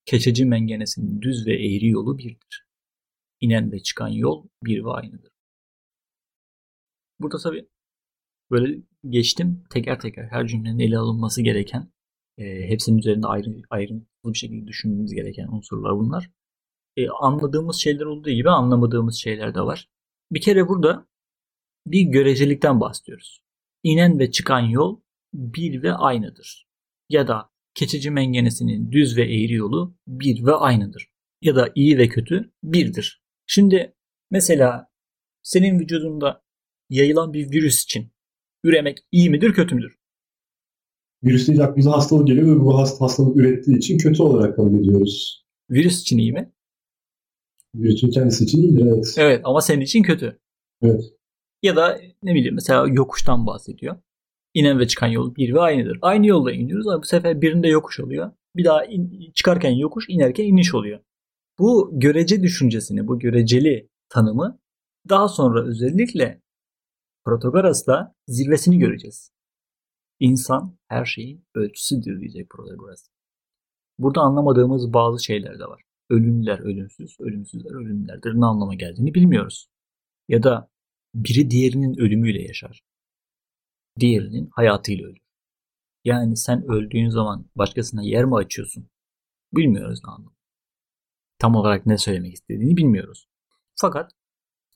Keçeci 0.04 0.44
mengenesinin 0.44 1.22
düz 1.22 1.46
ve 1.46 1.54
eğri 1.54 1.88
yolu 1.88 2.18
birdir. 2.18 2.66
İnen 3.40 3.72
ve 3.72 3.82
çıkan 3.82 4.08
yol 4.08 4.48
bir 4.64 4.84
ve 4.84 4.90
aynıdır. 4.90 5.30
Burada 7.20 7.38
tabii 7.38 7.68
böyle 8.50 8.82
geçtim 9.08 9.64
teker 9.70 10.00
teker 10.00 10.24
her 10.24 10.46
cümlenin 10.46 10.78
ele 10.78 10.98
alınması 10.98 11.42
gereken, 11.42 11.92
e, 12.38 12.68
hepsinin 12.68 12.98
üzerinde 12.98 13.26
ayrı, 13.26 13.62
ayrıntılı 13.70 14.32
bir 14.32 14.38
şekilde 14.38 14.66
düşünmemiz 14.66 15.14
gereken 15.14 15.48
unsurlar 15.48 15.98
bunlar. 15.98 16.30
E, 16.96 17.08
anladığımız 17.08 17.76
şeyler 17.76 18.04
olduğu 18.04 18.30
gibi 18.30 18.50
anlamadığımız 18.50 19.16
şeyler 19.16 19.54
de 19.54 19.60
var. 19.60 19.88
Bir 20.32 20.40
kere 20.40 20.68
burada 20.68 21.06
bir 21.86 22.02
görecelikten 22.02 22.80
bahsediyoruz. 22.80 23.42
İnen 23.82 24.18
ve 24.18 24.30
çıkan 24.30 24.60
yol 24.60 25.00
bir 25.34 25.82
ve 25.82 25.92
aynıdır. 25.92 26.66
Ya 27.08 27.28
da 27.28 27.50
keçici 27.74 28.10
mengenesinin 28.10 28.92
düz 28.92 29.16
ve 29.16 29.22
eğri 29.22 29.52
yolu 29.52 29.96
bir 30.06 30.46
ve 30.46 30.52
aynıdır. 30.52 31.10
Ya 31.42 31.56
da 31.56 31.72
iyi 31.74 31.98
ve 31.98 32.08
kötü 32.08 32.52
birdir. 32.62 33.22
Şimdi 33.46 33.94
mesela 34.30 34.88
senin 35.42 35.80
vücudunda 35.80 36.42
yayılan 36.90 37.32
bir 37.32 37.50
virüs 37.50 37.84
için 37.84 38.12
üremek 38.64 38.98
iyi 39.12 39.30
midir 39.30 39.52
kötü 39.52 39.74
müdür? 39.74 39.96
Virüs 41.24 41.48
deyince 41.48 41.64
aklımıza 41.64 41.92
hastalık 41.92 42.26
geliyor 42.26 42.56
ve 42.56 42.60
bu 42.60 42.78
hastalık 42.78 43.36
ürettiği 43.36 43.76
için 43.76 43.98
kötü 43.98 44.22
olarak 44.22 44.56
kabul 44.56 44.80
ediyoruz. 44.80 45.44
Virüs 45.70 46.00
için 46.00 46.18
iyi 46.18 46.32
mi? 46.32 46.52
Virüsün 47.74 48.10
kendisi 48.10 48.44
için 48.44 48.62
iyidir 48.62 48.86
evet. 48.86 49.14
Evet 49.18 49.40
ama 49.44 49.60
senin 49.60 49.80
için 49.80 50.02
kötü. 50.02 50.40
Evet. 50.82 51.04
Ya 51.62 51.76
da 51.76 52.00
ne 52.22 52.34
bileyim 52.34 52.54
mesela 52.54 52.86
yokuştan 52.88 53.46
bahsediyor. 53.46 53.96
İnen 54.54 54.78
ve 54.78 54.86
çıkan 54.86 55.06
yol 55.06 55.34
bir 55.34 55.54
ve 55.54 55.60
aynıdır. 55.60 55.98
Aynı 56.02 56.26
yolda 56.26 56.52
iniyoruz 56.52 56.88
ama 56.88 57.02
bu 57.02 57.06
sefer 57.06 57.40
birinde 57.42 57.68
yokuş 57.68 58.00
oluyor. 58.00 58.32
Bir 58.56 58.64
daha 58.64 58.84
in, 58.84 59.32
çıkarken 59.34 59.70
yokuş, 59.70 60.04
inerken 60.08 60.44
iniş 60.44 60.74
oluyor. 60.74 61.00
Bu 61.58 61.90
görece 61.92 62.42
düşüncesini, 62.42 63.06
bu 63.06 63.18
göreceli 63.18 63.88
tanımı 64.08 64.60
daha 65.08 65.28
sonra 65.28 65.64
özellikle 65.64 66.42
Protagoras'la 67.24 68.14
zirvesini 68.28 68.78
göreceğiz. 68.78 69.32
İnsan 70.20 70.78
her 70.88 71.04
şeyin 71.04 71.44
ölçüsüdür 71.54 72.20
diyecek 72.20 72.50
Protagoras. 72.50 73.08
Burada 73.98 74.20
anlamadığımız 74.20 74.92
bazı 74.92 75.24
şeyler 75.24 75.58
de 75.58 75.64
var. 75.64 75.82
Ölümler 76.10 76.58
ölümsüz, 76.58 77.16
ölümsüzler 77.20 77.70
ölümlerdir. 77.70 78.34
Ne 78.34 78.46
anlama 78.46 78.74
geldiğini 78.74 79.14
bilmiyoruz. 79.14 79.68
Ya 80.28 80.42
da 80.42 80.70
biri 81.14 81.50
diğerinin 81.50 81.98
ölümüyle 81.98 82.42
yaşar. 82.42 82.82
Diğerinin 83.98 84.48
hayatıyla 84.52 85.06
ölür. 85.06 85.22
Yani 86.04 86.36
sen 86.36 86.64
öldüğün 86.70 87.08
zaman 87.08 87.50
başkasına 87.56 88.02
yer 88.02 88.24
mi 88.24 88.36
açıyorsun? 88.36 88.90
Bilmiyoruz 89.52 90.00
ne 90.04 90.10
anlamı. 90.10 90.36
Tam 91.38 91.54
olarak 91.54 91.86
ne 91.86 91.98
söylemek 91.98 92.34
istediğini 92.34 92.76
bilmiyoruz. 92.76 93.28
Fakat 93.80 94.12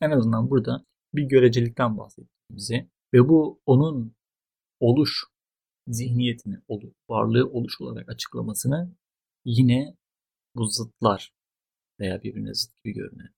en 0.01 0.11
azından 0.11 0.51
burada 0.51 0.87
bir 1.15 1.23
görecelikten 1.23 1.99
bahsettiğimizi 1.99 2.91
ve 3.15 3.29
bu 3.29 3.61
onun 3.67 4.17
oluş 4.81 5.25
zihniyetini, 5.87 6.57
varlığı 7.09 7.51
oluş 7.51 7.81
olarak 7.81 8.09
açıklamasını 8.09 8.97
yine 9.45 9.97
bu 10.55 10.67
zıtlar 10.67 11.35
veya 12.01 12.23
birbirine 12.23 12.55
zıt 12.55 12.85
gibi 12.85 12.95
görünen 12.95 13.35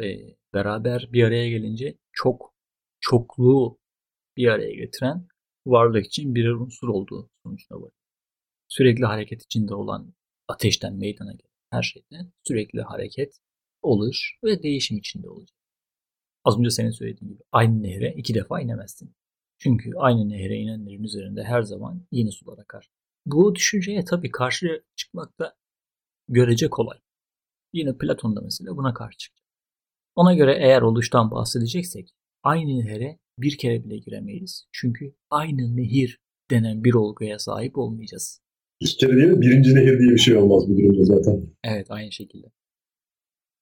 ve 0.00 0.36
beraber 0.54 1.08
bir 1.12 1.24
araya 1.24 1.50
gelince 1.50 1.98
çok 2.12 2.54
çokluğu 3.00 3.79
bir 4.40 4.48
araya 4.48 4.74
getiren 4.74 5.26
varlık 5.66 6.06
için 6.06 6.34
bir 6.34 6.48
unsur 6.48 6.88
olduğu 6.88 7.30
sonucuna 7.42 7.82
var. 7.82 7.92
Sürekli 8.68 9.04
hareket 9.04 9.42
içinde 9.42 9.74
olan 9.74 10.14
ateşten 10.48 10.94
meydana 10.94 11.32
gelen 11.32 11.50
her 11.70 11.82
şeyde 11.82 12.30
sürekli 12.48 12.82
hareket, 12.82 13.40
oluş 13.82 14.38
ve 14.44 14.62
değişim 14.62 14.98
içinde 14.98 15.30
olacak. 15.30 15.56
Az 16.44 16.58
önce 16.58 16.70
senin 16.70 16.90
söylediğin 16.90 17.32
gibi 17.32 17.42
aynı 17.52 17.82
nehre 17.82 18.14
iki 18.16 18.34
defa 18.34 18.60
inemezsin. 18.60 19.14
Çünkü 19.58 19.90
aynı 19.96 20.28
nehre 20.28 20.56
inenlerin 20.56 21.04
üzerinde 21.04 21.42
her 21.42 21.62
zaman 21.62 22.06
yeni 22.12 22.32
sular 22.32 22.58
akar. 22.58 22.90
Bu 23.26 23.54
düşünceye 23.54 24.04
tabii 24.04 24.30
karşı 24.30 24.84
çıkmak 24.96 25.38
da 25.38 25.56
görece 26.28 26.70
kolay. 26.70 26.98
Yine 27.72 27.98
Platon 27.98 28.36
da 28.36 28.40
mesela 28.40 28.76
buna 28.76 28.94
karşı 28.94 29.18
çıktı. 29.18 29.42
Ona 30.16 30.34
göre 30.34 30.58
eğer 30.60 30.82
oluştan 30.82 31.30
bahsedeceksek 31.30 32.14
aynı 32.42 32.78
nehre 32.78 33.18
bir 33.38 33.58
kere 33.58 33.84
bile 33.84 33.98
giremeyiz. 33.98 34.66
Çünkü 34.72 35.14
aynı 35.30 35.76
nehir 35.76 36.20
denen 36.50 36.84
bir 36.84 36.94
olguya 36.94 37.38
sahip 37.38 37.78
olmayacağız. 37.78 38.40
İki 38.80 38.96
kere 38.96 39.16
değil 39.16 39.28
mi? 39.28 39.40
Birinci 39.40 39.74
nehir 39.74 39.98
diye 39.98 40.10
bir 40.10 40.18
şey 40.18 40.36
olmaz 40.36 40.68
bu 40.68 40.78
durumda 40.78 41.04
zaten. 41.04 41.46
Evet 41.64 41.86
aynı 41.90 42.12
şekilde. 42.12 42.46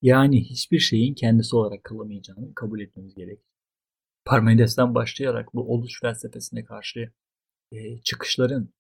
Yani 0.02 0.44
hiçbir 0.44 0.78
şeyin 0.78 1.14
kendisi 1.14 1.57
olarak 1.57 1.85
kalamayacağını 1.85 2.54
kabul 2.54 2.81
etmemiz 2.81 3.14
gerek. 3.14 3.40
Parmenides'ten 4.24 4.94
başlayarak 4.94 5.54
bu 5.54 5.74
oluş 5.74 6.00
felsefesine 6.00 6.64
karşı 6.64 7.12
e, 7.72 8.00
çıkışların 8.00 8.74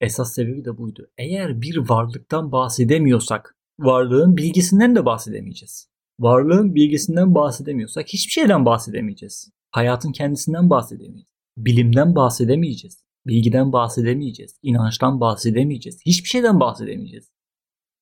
esas 0.00 0.34
sebebi 0.34 0.64
de 0.64 0.78
buydu. 0.78 1.10
Eğer 1.18 1.62
bir 1.62 1.76
varlıktan 1.76 2.52
bahsedemiyorsak 2.52 3.56
varlığın 3.78 4.36
bilgisinden 4.36 4.96
de 4.96 5.04
bahsedemeyeceğiz. 5.04 5.88
Varlığın 6.20 6.74
bilgisinden 6.74 7.34
bahsedemiyorsak 7.34 8.08
hiçbir 8.08 8.32
şeyden 8.32 8.64
bahsedemeyeceğiz. 8.64 9.50
Hayatın 9.70 10.12
kendisinden 10.12 10.70
bahsedemeyiz. 10.70 11.28
Bilimden 11.56 12.14
bahsedemeyeceğiz. 12.14 13.04
Bilgiden 13.26 13.72
bahsedemeyeceğiz. 13.72 14.58
inançtan 14.62 15.20
bahsedemeyeceğiz. 15.20 16.00
Hiçbir 16.06 16.28
şeyden 16.28 16.60
bahsedemeyeceğiz. 16.60 17.30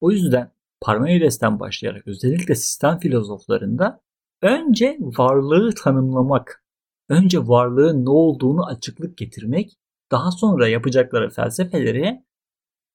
O 0.01 0.11
yüzden 0.11 0.53
Parmenides'ten 0.81 1.61
başlayarak 1.61 2.07
özellikle 2.07 2.55
sistem 2.55 2.99
filozoflarında 2.99 4.01
önce 4.43 4.99
varlığı 5.01 5.75
tanımlamak, 5.75 6.65
önce 7.09 7.49
varlığın 7.49 8.05
ne 8.05 8.11
olduğunu 8.11 8.67
açıklık 8.67 9.19
getirmek, 9.19 9.77
daha 10.11 10.31
sonra 10.31 10.69
yapacakları 10.69 11.31
felsefeleri 11.31 12.25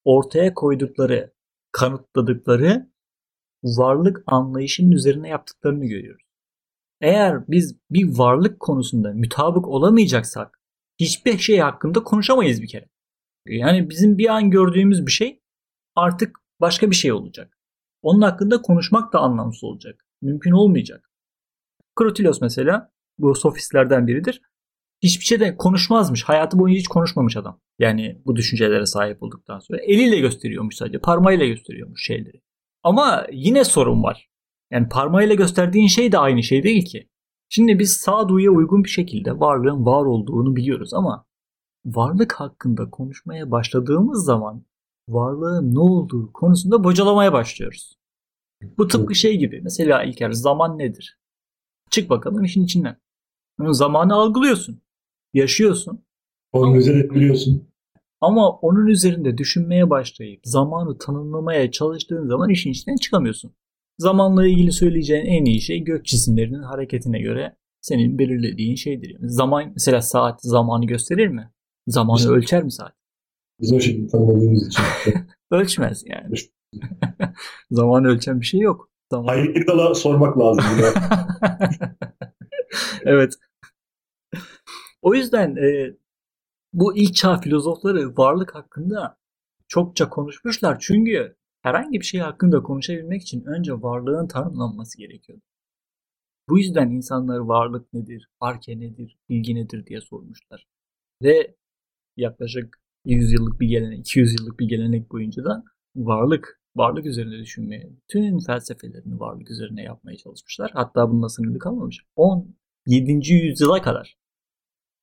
ortaya 0.04 0.54
koydukları, 0.54 1.34
kanıtladıkları 1.72 2.90
varlık 3.64 4.24
anlayışının 4.28 4.92
üzerine 4.92 5.30
yaptıklarını 5.30 5.86
görüyoruz. 5.86 6.31
Eğer 7.02 7.48
biz 7.48 7.76
bir 7.90 8.18
varlık 8.18 8.60
konusunda 8.60 9.14
mütabık 9.14 9.68
olamayacaksak 9.68 10.60
hiçbir 11.00 11.38
şey 11.38 11.58
hakkında 11.58 12.04
konuşamayız 12.04 12.62
bir 12.62 12.68
kere. 12.68 12.90
Yani 13.48 13.90
bizim 13.90 14.18
bir 14.18 14.30
an 14.30 14.50
gördüğümüz 14.50 15.06
bir 15.06 15.12
şey 15.12 15.42
artık 15.96 16.38
başka 16.62 16.90
bir 16.92 16.96
şey 16.96 17.12
olacak. 17.12 17.58
Onun 18.02 18.22
hakkında 18.22 18.62
konuşmak 18.62 19.14
da 19.14 19.20
anlamsız 19.20 19.64
olacak. 19.64 20.06
Mümkün 20.22 20.52
olmayacak. 20.52 21.12
Krotilos 21.96 22.42
mesela 22.42 22.92
bu 23.18 23.36
sofistlerden 23.36 24.08
biridir. 24.08 24.42
Hiçbir 25.04 25.26
şeyden 25.26 25.58
konuşmazmış. 25.58 26.24
Hayatı 26.24 26.60
boyunca 26.60 26.80
hiç 26.80 26.88
konuşmamış 26.88 27.38
adam. 27.38 27.60
Yani 27.80 28.22
bu 28.26 28.36
düşüncelere 28.36 28.86
sahip 28.86 29.24
olduktan 29.24 29.60
sonra. 29.60 29.80
Eliyle 29.82 30.20
gösteriyormuş 30.20 30.76
sadece. 30.76 31.00
Parmağıyla 31.00 31.46
gösteriyormuş 31.46 32.06
şeyleri. 32.06 32.42
Ama 32.84 33.28
yine 33.32 33.64
sorun 33.64 34.04
var. 34.04 34.31
Yani 34.72 34.90
parmağıyla 34.90 35.36
gösterdiğin 35.36 35.88
şey 35.88 36.12
de 36.12 36.18
aynı 36.18 36.44
şey 36.44 36.64
değil 36.64 36.86
ki. 36.86 37.10
Şimdi 37.50 37.80
biz 37.80 37.92
sağduyuya 37.94 38.52
uygun 38.52 38.84
bir 38.84 38.90
şekilde 38.90 39.40
varlığın 39.40 39.86
var 39.86 40.06
olduğunu 40.06 40.56
biliyoruz 40.56 40.94
ama 40.94 41.26
varlık 41.86 42.34
hakkında 42.34 42.90
konuşmaya 42.90 43.52
başladığımız 43.52 44.26
zaman 44.26 44.66
varlığın 45.10 45.76
ne 45.76 45.80
olduğu 45.80 46.34
konusunda 46.34 46.84
bocalamaya 46.84 47.34
başlıyoruz. 47.34 47.98
Bu 48.78 48.88
tıpkı 48.88 49.16
şey 49.16 49.38
gibi. 49.38 49.62
Mesela 49.64 50.04
İlker 50.04 50.32
zaman 50.32 50.78
nedir? 50.78 51.20
Çık 51.90 52.10
bakalım 52.10 52.44
işin 52.44 52.64
içinden. 52.64 52.98
Yani 53.60 53.76
zamanı 53.76 54.14
algılıyorsun. 54.14 54.82
Yaşıyorsun. 55.34 56.04
Organize 56.52 56.92
edebiliyorsun. 56.92 57.68
Ama 58.22 58.50
onun 58.50 58.88
üzerinde 58.88 59.38
düşünmeye 59.38 59.90
başlayıp 59.90 60.42
zamanı 60.44 60.98
tanımlamaya 60.98 61.72
çalıştığın 61.72 62.28
zaman 62.28 62.50
işin 62.50 62.72
içinden 62.72 62.96
çıkamıyorsun. 62.96 63.54
Zamanla 64.02 64.48
ilgili 64.48 64.72
söyleyeceğin 64.72 65.26
en 65.26 65.46
iyi 65.46 65.62
şey 65.62 65.80
gök 65.84 66.06
cisimlerinin 66.06 66.64
hareketine 66.64 67.20
göre 67.20 67.56
senin 67.82 68.20
belirlediğin 68.20 68.76
şeydir. 68.76 69.10
Yani 69.10 69.30
zaman 69.32 69.72
mesela 69.74 70.02
saat 70.02 70.42
zamanı 70.42 70.86
gösterir 70.86 71.28
mi? 71.28 71.52
Zamanı 71.88 72.18
İşte- 72.18 72.30
ölçer 72.30 72.64
mi 72.64 72.72
saat? 72.72 72.94
Biz 73.60 73.74
o 73.74 73.80
şekilde 73.80 74.08
tanımladığımız 74.08 74.68
için. 74.68 74.84
Ölçmez 75.52 76.04
yani. 76.06 76.36
Zamanı 77.72 78.08
ölçen 78.08 78.42
bir 78.42 78.46
şey 78.46 78.60
yok. 78.60 78.90
Zaman... 79.12 79.28
Hayri 79.28 79.68
Dal'a 79.68 79.96
sormak 79.96 80.40
lazım. 80.40 80.64
Evet. 83.04 83.34
O 85.02 85.16
yüzden 85.16 85.56
e, 85.56 85.94
bu 86.74 86.98
ilk 86.98 87.16
çağ 87.16 87.38
filozofları 87.38 88.18
varlık 88.18 88.56
hakkında 88.56 89.18
çokça 89.68 90.10
konuşmuşlar. 90.10 90.78
Çünkü 90.80 91.36
herhangi 91.62 92.00
bir 92.00 92.06
şey 92.06 92.20
hakkında 92.20 92.64
konuşabilmek 92.64 93.22
için 93.22 93.44
önce 93.46 93.74
varlığın 93.74 94.28
tanımlanması 94.28 94.98
gerekiyor. 94.98 95.40
Bu 96.50 96.60
yüzden 96.60 96.90
insanlar 96.90 97.38
varlık 97.38 97.94
nedir, 97.94 98.30
arke 98.40 98.80
nedir, 98.80 99.18
bilgi 99.30 99.56
nedir 99.56 99.86
diye 99.86 100.02
sormuşlar. 100.02 100.68
Ve 101.22 101.56
yaklaşık 102.18 102.82
100 103.06 103.34
yıllık 103.34 103.60
bir 103.60 103.68
gelenek, 103.68 104.00
200 104.00 104.40
yıllık 104.40 104.60
bir 104.60 104.68
gelenek 104.68 105.12
boyunca 105.12 105.44
da 105.44 105.64
varlık, 105.96 106.62
varlık 106.76 107.06
üzerine 107.06 107.38
düşünmeye, 107.38 107.90
bütün 107.94 108.40
felsefelerini 108.40 109.20
varlık 109.20 109.52
üzerine 109.52 109.84
yapmaya 109.84 110.18
çalışmışlar. 110.18 110.72
Hatta 110.74 111.10
bununla 111.12 111.30
sınırlı 111.30 111.60
kalmamış. 111.60 112.06
17. 112.16 113.34
yüzyıla 113.34 113.82
kadar 113.82 114.18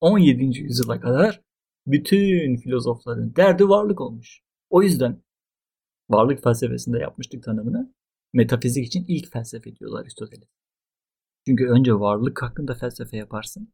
17. 0.00 0.44
yüzyıla 0.44 1.00
kadar 1.00 1.42
bütün 1.86 2.56
filozofların 2.56 3.36
derdi 3.36 3.68
varlık 3.68 4.00
olmuş. 4.00 4.40
O 4.70 4.82
yüzden 4.82 5.22
varlık 6.10 6.42
felsefesinde 6.44 6.98
yapmıştık 6.98 7.42
tanımını. 7.42 7.94
Metafizik 8.32 8.86
için 8.86 9.04
ilk 9.08 9.32
felsefe 9.32 9.76
diyorlar 9.76 10.00
Aristoteles. 10.00 10.48
Çünkü 11.46 11.68
önce 11.68 11.94
varlık 11.94 12.42
hakkında 12.42 12.74
felsefe 12.74 13.16
yaparsın. 13.16 13.72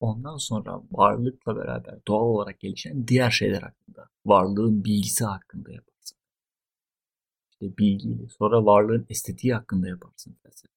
Ondan 0.00 0.36
sonra 0.36 0.82
varlıkla 0.90 1.56
beraber 1.56 1.98
doğal 2.08 2.24
olarak 2.24 2.60
gelişen 2.60 3.08
diğer 3.08 3.30
şeyler 3.30 3.62
hakkında, 3.62 4.08
varlığın 4.26 4.84
bilgisi 4.84 5.24
hakkında 5.24 5.72
yaparsın. 5.72 6.18
İşte 7.50 7.78
bilgiyle, 7.78 8.28
sonra 8.28 8.64
varlığın 8.64 9.06
estetiği 9.08 9.54
hakkında 9.54 9.88
yaparsın 9.88 10.36
felsefe. 10.42 10.74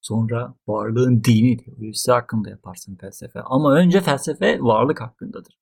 Sonra 0.00 0.54
varlığın 0.66 1.24
dini, 1.24 1.56
teorisi 1.56 2.12
hakkında 2.12 2.50
yaparsın 2.50 2.96
felsefe. 2.96 3.40
Ama 3.40 3.74
önce 3.74 4.00
felsefe 4.00 4.60
varlık 4.60 5.00
hakkındadır. 5.00 5.58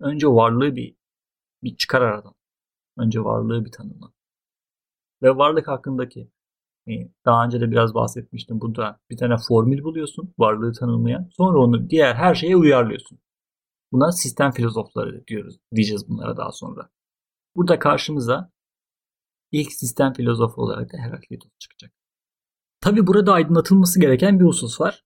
Önce 0.00 0.26
varlığı 0.26 0.76
bir, 0.76 0.96
bir 1.62 1.76
çıkar 1.76 2.00
aradan. 2.02 2.34
Önce 2.98 3.24
varlığı 3.24 3.64
bir 3.64 3.72
tanımla. 3.72 4.12
Ve 5.22 5.36
varlık 5.36 5.68
hakkındaki 5.68 6.30
e, 6.88 6.92
daha 7.24 7.44
önce 7.44 7.60
de 7.60 7.70
biraz 7.70 7.94
bahsetmiştim. 7.94 8.60
Burada 8.60 9.00
bir 9.10 9.16
tane 9.16 9.36
formül 9.48 9.82
buluyorsun 9.82 10.34
varlığı 10.38 10.72
tanımlayan. 10.72 11.28
Sonra 11.32 11.58
onu 11.58 11.90
diğer 11.90 12.14
her 12.14 12.34
şeye 12.34 12.56
uyarlıyorsun. 12.56 13.18
Buna 13.92 14.12
sistem 14.12 14.50
filozofları 14.50 15.26
diyoruz. 15.26 15.58
Diyeceğiz 15.74 16.08
bunlara 16.08 16.36
daha 16.36 16.52
sonra. 16.52 16.90
Burada 17.56 17.78
karşımıza 17.78 18.52
ilk 19.52 19.72
sistem 19.72 20.12
filozofu 20.12 20.62
olarak 20.62 20.92
da 20.92 20.98
Heraklitos 20.98 21.50
çıkacak. 21.58 21.92
Tabi 22.80 23.06
burada 23.06 23.32
aydınlatılması 23.32 24.00
gereken 24.00 24.40
bir 24.40 24.44
husus 24.44 24.80
var. 24.80 25.04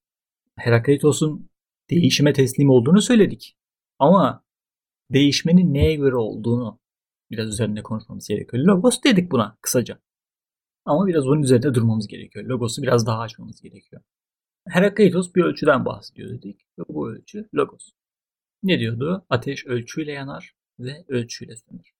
Heraklitos'un 0.56 1.50
değişime 1.90 2.32
teslim 2.32 2.70
olduğunu 2.70 3.02
söyledik. 3.02 3.56
Ama 3.98 4.44
değişmenin 5.10 5.74
neye 5.74 5.94
göre 5.94 6.16
olduğunu 6.16 6.80
biraz 7.36 7.48
üzerinde 7.48 7.82
konuşmamız 7.82 8.28
gerekiyor. 8.28 8.64
Logos 8.64 9.02
dedik 9.02 9.32
buna 9.32 9.56
kısaca. 9.62 9.98
Ama 10.84 11.06
biraz 11.06 11.26
onun 11.26 11.42
üzerinde 11.42 11.74
durmamız 11.74 12.06
gerekiyor. 12.08 12.44
Logos'u 12.44 12.82
biraz 12.82 13.06
daha 13.06 13.20
açmamız 13.20 13.60
gerekiyor. 13.60 14.02
Herakleitos 14.68 15.34
bir 15.34 15.44
ölçüden 15.44 15.84
bahsediyor 15.84 16.30
dedik. 16.30 16.60
Ve 16.78 16.82
bu 16.88 17.10
ölçü 17.10 17.48
logos. 17.54 17.90
Ne 18.62 18.78
diyordu? 18.78 19.26
Ateş 19.30 19.66
ölçüyle 19.66 20.12
yanar 20.12 20.56
ve 20.78 21.04
ölçüyle 21.08 21.56
sönür. 21.56 21.94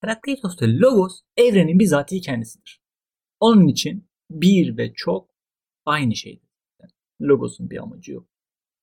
Herakleitos'ta 0.00 0.66
logos 0.68 1.20
evrenin 1.36 1.78
bizatihi 1.78 2.20
kendisidir. 2.20 2.82
Onun 3.40 3.68
için 3.68 4.08
bir 4.30 4.76
ve 4.76 4.92
çok 4.94 5.30
aynı 5.86 6.16
şeydir. 6.16 6.48
Yani 6.80 6.92
logos'un 7.20 7.70
bir 7.70 7.82
amacı 7.82 8.12
yok. 8.12 8.28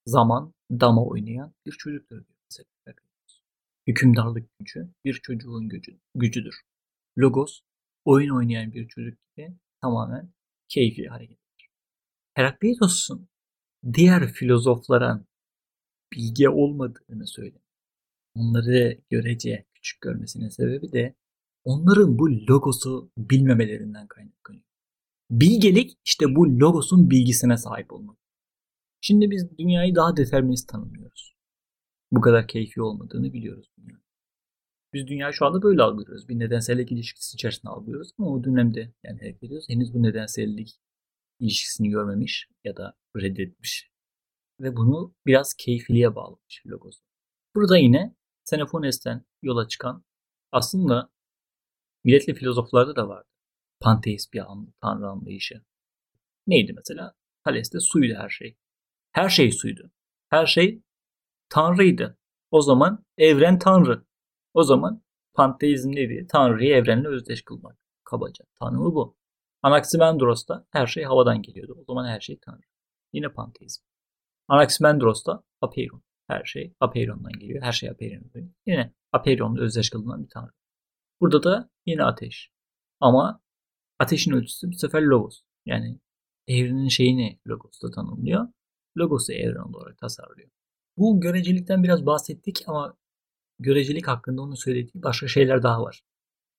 Zaman 0.06 0.54
dama 0.72 1.06
oynayan 1.06 1.54
bir 1.66 1.72
çocuktur 1.72 2.16
diyor. 2.16 2.38
Hükümdarlık 3.88 4.50
gücü 4.60 4.94
bir 5.06 5.14
çocuğun 5.14 5.70
gücü, 5.70 6.00
gücüdür. 6.16 6.56
Logos 7.18 7.62
oyun 8.06 8.36
oynayan 8.36 8.74
bir 8.74 8.88
çocuk 8.88 9.18
gibi 9.36 9.54
tamamen 9.82 10.34
keyfi 10.70 11.08
harekettir. 11.08 11.70
Herakleitos'un 12.34 13.30
diğer 13.94 14.34
filozoflara 14.34 15.26
bilge 16.14 16.50
olmadığını 16.50 17.28
söyledi. 17.28 17.64
Onları 18.36 19.02
görece 19.10 19.66
küçük 19.74 20.02
görmesinin 20.02 20.50
sebebi 20.50 20.92
de 20.92 21.16
onların 21.64 22.20
bu 22.20 22.32
logosu 22.32 23.12
bilmemelerinden 23.18 24.08
kaynaklanıyor. 24.08 24.66
Bilgelik 25.32 25.98
işte 26.06 26.36
bu 26.36 26.60
logosun 26.60 27.10
bilgisine 27.10 27.58
sahip 27.58 27.94
olmak. 27.94 28.18
Şimdi 29.02 29.32
biz 29.32 29.58
dünyayı 29.58 29.96
daha 29.96 30.18
determinist 30.18 30.70
tanımlıyoruz. 30.70 31.37
Bu 32.12 32.22
kadar 32.22 32.48
keyfi 32.48 32.82
olmadığını 32.82 33.34
biliyoruz 33.34 33.72
dünyanın. 33.78 34.04
Biz 34.94 35.08
dünyayı 35.08 35.34
şu 35.34 35.46
anda 35.46 35.62
böyle 35.62 35.82
algılıyoruz. 35.82 36.30
Bir 36.30 36.40
nedensellik 36.40 36.92
ilişkisi 36.92 37.36
içerisinde 37.36 37.72
algılıyoruz 37.72 38.12
ama 38.18 38.30
o 38.30 38.44
dönemde 38.44 38.94
yani 39.04 39.20
hareket 39.20 39.44
ediyoruz. 39.44 39.70
Henüz 39.70 39.94
bu 39.94 40.04
nedensellik 40.04 40.80
ilişkisini 41.40 41.90
görmemiş 41.90 42.50
ya 42.64 42.78
da 42.78 42.98
reddetmiş. 43.18 43.92
Ve 44.60 44.76
bunu 44.76 45.16
biraz 45.26 45.54
keyfiliğe 45.54 46.16
bağlamış 46.16 46.64
logos. 46.68 47.00
Burada 47.56 47.78
yine 47.78 48.16
Xenophonес'ten 48.42 49.26
yola 49.42 49.68
çıkan 49.68 50.06
aslında 50.52 51.10
milletli 52.04 52.34
filozoflarda 52.34 52.96
da 52.96 53.08
vardı. 53.08 53.30
Panteist 53.80 54.34
bir 54.34 54.52
an, 54.52 54.74
tanrı 54.82 55.08
anlayışı. 55.08 55.62
Neydi 56.48 56.74
mesela? 56.74 57.16
Thales'te 57.44 57.80
suydu 57.80 58.14
her 58.18 58.30
şey. 58.30 58.58
Her 59.12 59.30
şey 59.30 59.52
suydu. 59.52 59.92
Her 60.30 60.46
şey 60.46 60.82
tanrıydı. 61.50 62.18
O 62.52 62.62
zaman 62.62 63.06
evren 63.18 63.60
tanrı. 63.60 64.06
O 64.54 64.64
zaman 64.64 65.04
panteizm 65.34 65.92
neydi? 65.92 66.28
Tanrıyı 66.30 66.76
evrenle 66.76 67.08
özdeş 67.08 67.42
kılmak. 67.42 67.78
Kabaca. 68.04 68.46
Tanımı 68.60 68.96
bu. 68.96 69.18
Anaximandros'ta 69.62 70.66
her 70.72 70.88
şey 70.88 71.04
havadan 71.04 71.42
geliyordu. 71.42 71.78
O 71.82 71.84
zaman 71.84 72.08
her 72.08 72.20
şey 72.20 72.40
tanrı. 72.40 72.62
Yine 73.14 73.30
panteizm. 73.30 73.84
Anaximandros'ta 74.48 75.44
apeiron. 75.62 76.04
Her 76.28 76.44
şey 76.44 76.74
apeirondan 76.80 77.32
geliyor. 77.32 77.64
Her 77.64 77.72
şey 77.72 77.90
apeirondan 77.90 78.54
Yine 78.66 78.94
apeironla 79.12 79.62
özdeş 79.62 79.90
kılınan 79.90 80.24
bir 80.24 80.30
tanrı. 80.30 80.52
Burada 81.22 81.44
da 81.44 81.70
yine 81.86 82.04
ateş. 82.04 82.52
Ama 83.00 83.42
ateşin 84.00 84.32
ölçüsü 84.32 84.72
bu 84.72 84.74
sefer 84.74 85.02
logos. 85.02 85.42
Yani 85.66 86.00
evrenin 86.48 86.88
şeyini 86.88 87.40
logos'ta 87.48 87.92
tanımlıyor. 87.92 88.48
Logos'u 88.98 89.34
evren 89.34 89.74
olarak 89.74 89.98
tasarlıyor. 89.98 90.50
Bu 90.98 91.22
görecelikten 91.22 91.84
biraz 91.84 92.06
bahsettik 92.06 92.64
ama 92.68 92.98
görecelik 93.60 94.08
hakkında 94.08 94.42
onun 94.42 94.56
söylediği 94.56 95.04
başka 95.04 95.28
şeyler 95.28 95.64
daha 95.64 95.84
var. 95.84 96.02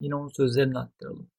Yine 0.01 0.15
onun 0.15 0.29
sözlerini 0.29 0.79
aktaralım. 0.79 1.31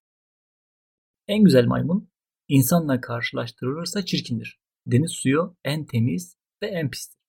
En 1.27 1.43
güzel 1.43 1.65
maymun 1.65 2.09
insanla 2.47 3.01
karşılaştırılırsa 3.01 4.05
çirkindir. 4.05 4.59
Deniz 4.87 5.11
suyu 5.11 5.57
en 5.63 5.85
temiz 5.85 6.37
ve 6.63 6.67
en 6.67 6.89
pistir. 6.89 7.19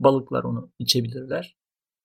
Balıklar 0.00 0.44
onu 0.44 0.72
içebilirler 0.78 1.56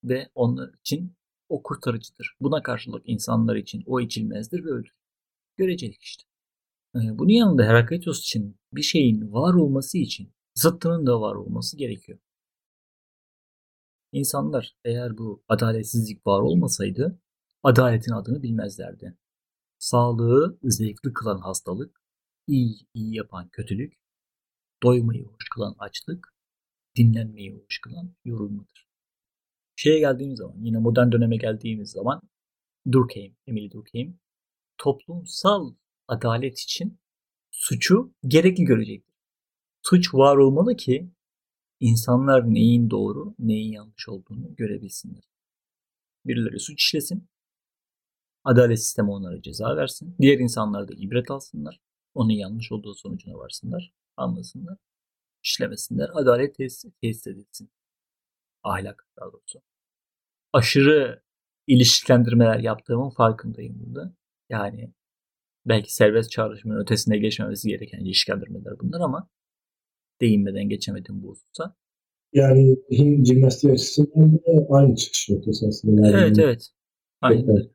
ve 0.04 0.30
onlar 0.36 0.74
için 0.74 1.16
o 1.50 1.64
kurtarıcıdır. 1.64 2.36
Buna 2.42 2.64
karşılık 2.64 3.04
insanlar 3.06 3.56
için 3.56 3.84
o 3.86 4.00
içilmezdir 4.00 4.66
ve 4.66 4.70
ölür. 4.70 4.92
Görecelik 5.58 6.04
işte. 6.04 6.24
Bunun 6.94 7.30
yanında 7.30 7.64
Herakleitos 7.64 8.20
için 8.20 8.60
bir 8.74 8.82
şeyin 8.82 9.34
var 9.34 9.54
olması 9.54 9.98
için 9.98 10.34
zıttının 10.56 11.06
da 11.06 11.22
var 11.22 11.36
olması 11.36 11.78
gerekiyor. 11.78 12.20
İnsanlar 14.12 14.76
eğer 14.86 15.18
bu 15.18 15.44
adaletsizlik 15.48 16.28
var 16.28 16.42
olmasaydı 16.42 17.20
adaletin 17.64 18.12
adını 18.12 18.44
bilmezlerdi. 18.44 19.18
Sağlığı 19.78 20.60
zevkli 20.64 21.14
kılan 21.14 21.38
hastalık, 21.38 22.02
iyi 22.48 22.76
iyi 22.94 23.16
yapan 23.16 23.50
kötülük, 23.50 23.94
doymayı 24.84 25.24
hoş 25.24 25.50
kılan 25.54 25.76
açlık, 25.80 26.34
dinlenmeyi 26.96 27.56
hoş 27.56 27.80
kılan 27.82 28.16
yorulmadır. 28.26 28.88
Şeye 29.76 30.00
geldiğimiz 30.00 30.38
zaman, 30.38 30.58
yine 30.60 30.78
modern 30.78 31.12
döneme 31.12 31.38
geldiğimiz 31.38 31.92
zaman 31.92 32.22
Durkheim, 32.92 33.36
Emily 33.48 33.72
Durkheim, 33.72 34.20
toplumsal 34.78 35.76
adalet 36.08 36.60
için 36.60 37.00
suçu 37.52 38.14
gerekli 38.28 38.64
görecektir. 38.64 39.16
Suç 39.82 40.14
var 40.14 40.38
olmalı 40.38 40.76
ki 40.76 41.12
insanlar 41.80 42.54
neyin 42.54 42.90
doğru, 42.90 43.36
neyin 43.40 43.72
yanlış 43.72 44.10
olduğunu 44.10 44.56
görebilsinler. 44.56 45.24
Birileri 46.26 46.60
suç 46.60 46.82
işlesin. 46.84 47.28
Adalet 48.44 48.80
sistemi 48.80 49.12
onlara 49.12 49.42
ceza 49.42 49.76
versin. 49.78 50.16
Diğer 50.22 50.40
insanlar 50.40 50.88
da 50.88 50.94
ibret 50.98 51.32
alsınlar. 51.32 51.80
Onun 52.14 52.30
yanlış 52.30 52.72
olduğu 52.72 52.96
sonucuna 52.96 53.38
varsınlar. 53.38 53.94
Anlasınlar. 54.18 54.78
işlemesinler. 55.44 56.10
Adalet 56.14 56.56
tesis, 56.56 56.94
tesis 57.02 57.28
edilsin. 57.28 57.70
Ahlak 58.64 59.08
daha 59.20 59.32
doğrusu. 59.34 59.62
Aşırı 60.54 61.22
ilişkilendirmeler 61.68 62.60
yaptığımın 62.60 63.10
farkındayım 63.10 63.80
burada. 63.80 64.14
Yani 64.50 64.94
belki 65.66 65.94
serbest 65.96 66.32
çağrışımın 66.32 66.80
ötesine 66.80 67.18
geçmemesi 67.18 67.70
gereken 67.70 68.00
ilişkilendirmeler 68.00 68.80
bunlar 68.80 69.02
ama 69.02 69.30
değinmeden 70.22 70.70
geçemedim 70.70 71.24
bu 71.24 71.30
hususa. 71.30 71.76
Yani 72.34 72.78
Hint 72.92 73.28
jimnastiği 73.28 73.74
açısından 73.74 74.34
da 74.34 74.68
aynı 74.70 74.96
çıkış 74.96 75.30
noktası 75.30 75.68
aslında. 75.68 76.08
Yani 76.08 76.18
evet 76.18 76.40
evet. 76.40 76.70
Aynen. 77.22 77.48
Evet. 77.48 77.72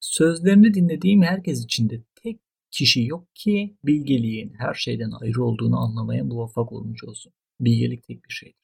Sözlerini 0.00 0.74
dinlediğim 0.74 1.22
herkes 1.22 1.64
içinde 1.64 2.02
tek 2.14 2.40
kişi 2.70 3.04
yok 3.04 3.34
ki 3.34 3.76
bilgeliğin 3.84 4.52
her 4.58 4.74
şeyden 4.74 5.10
ayrı 5.20 5.44
olduğunu 5.44 5.78
anlamaya 5.78 6.24
muvaffak 6.24 6.72
olmuş 6.72 7.04
olsun. 7.04 7.32
Bilgelik 7.60 8.04
tek 8.04 8.24
bir 8.24 8.32
şeydir. 8.32 8.58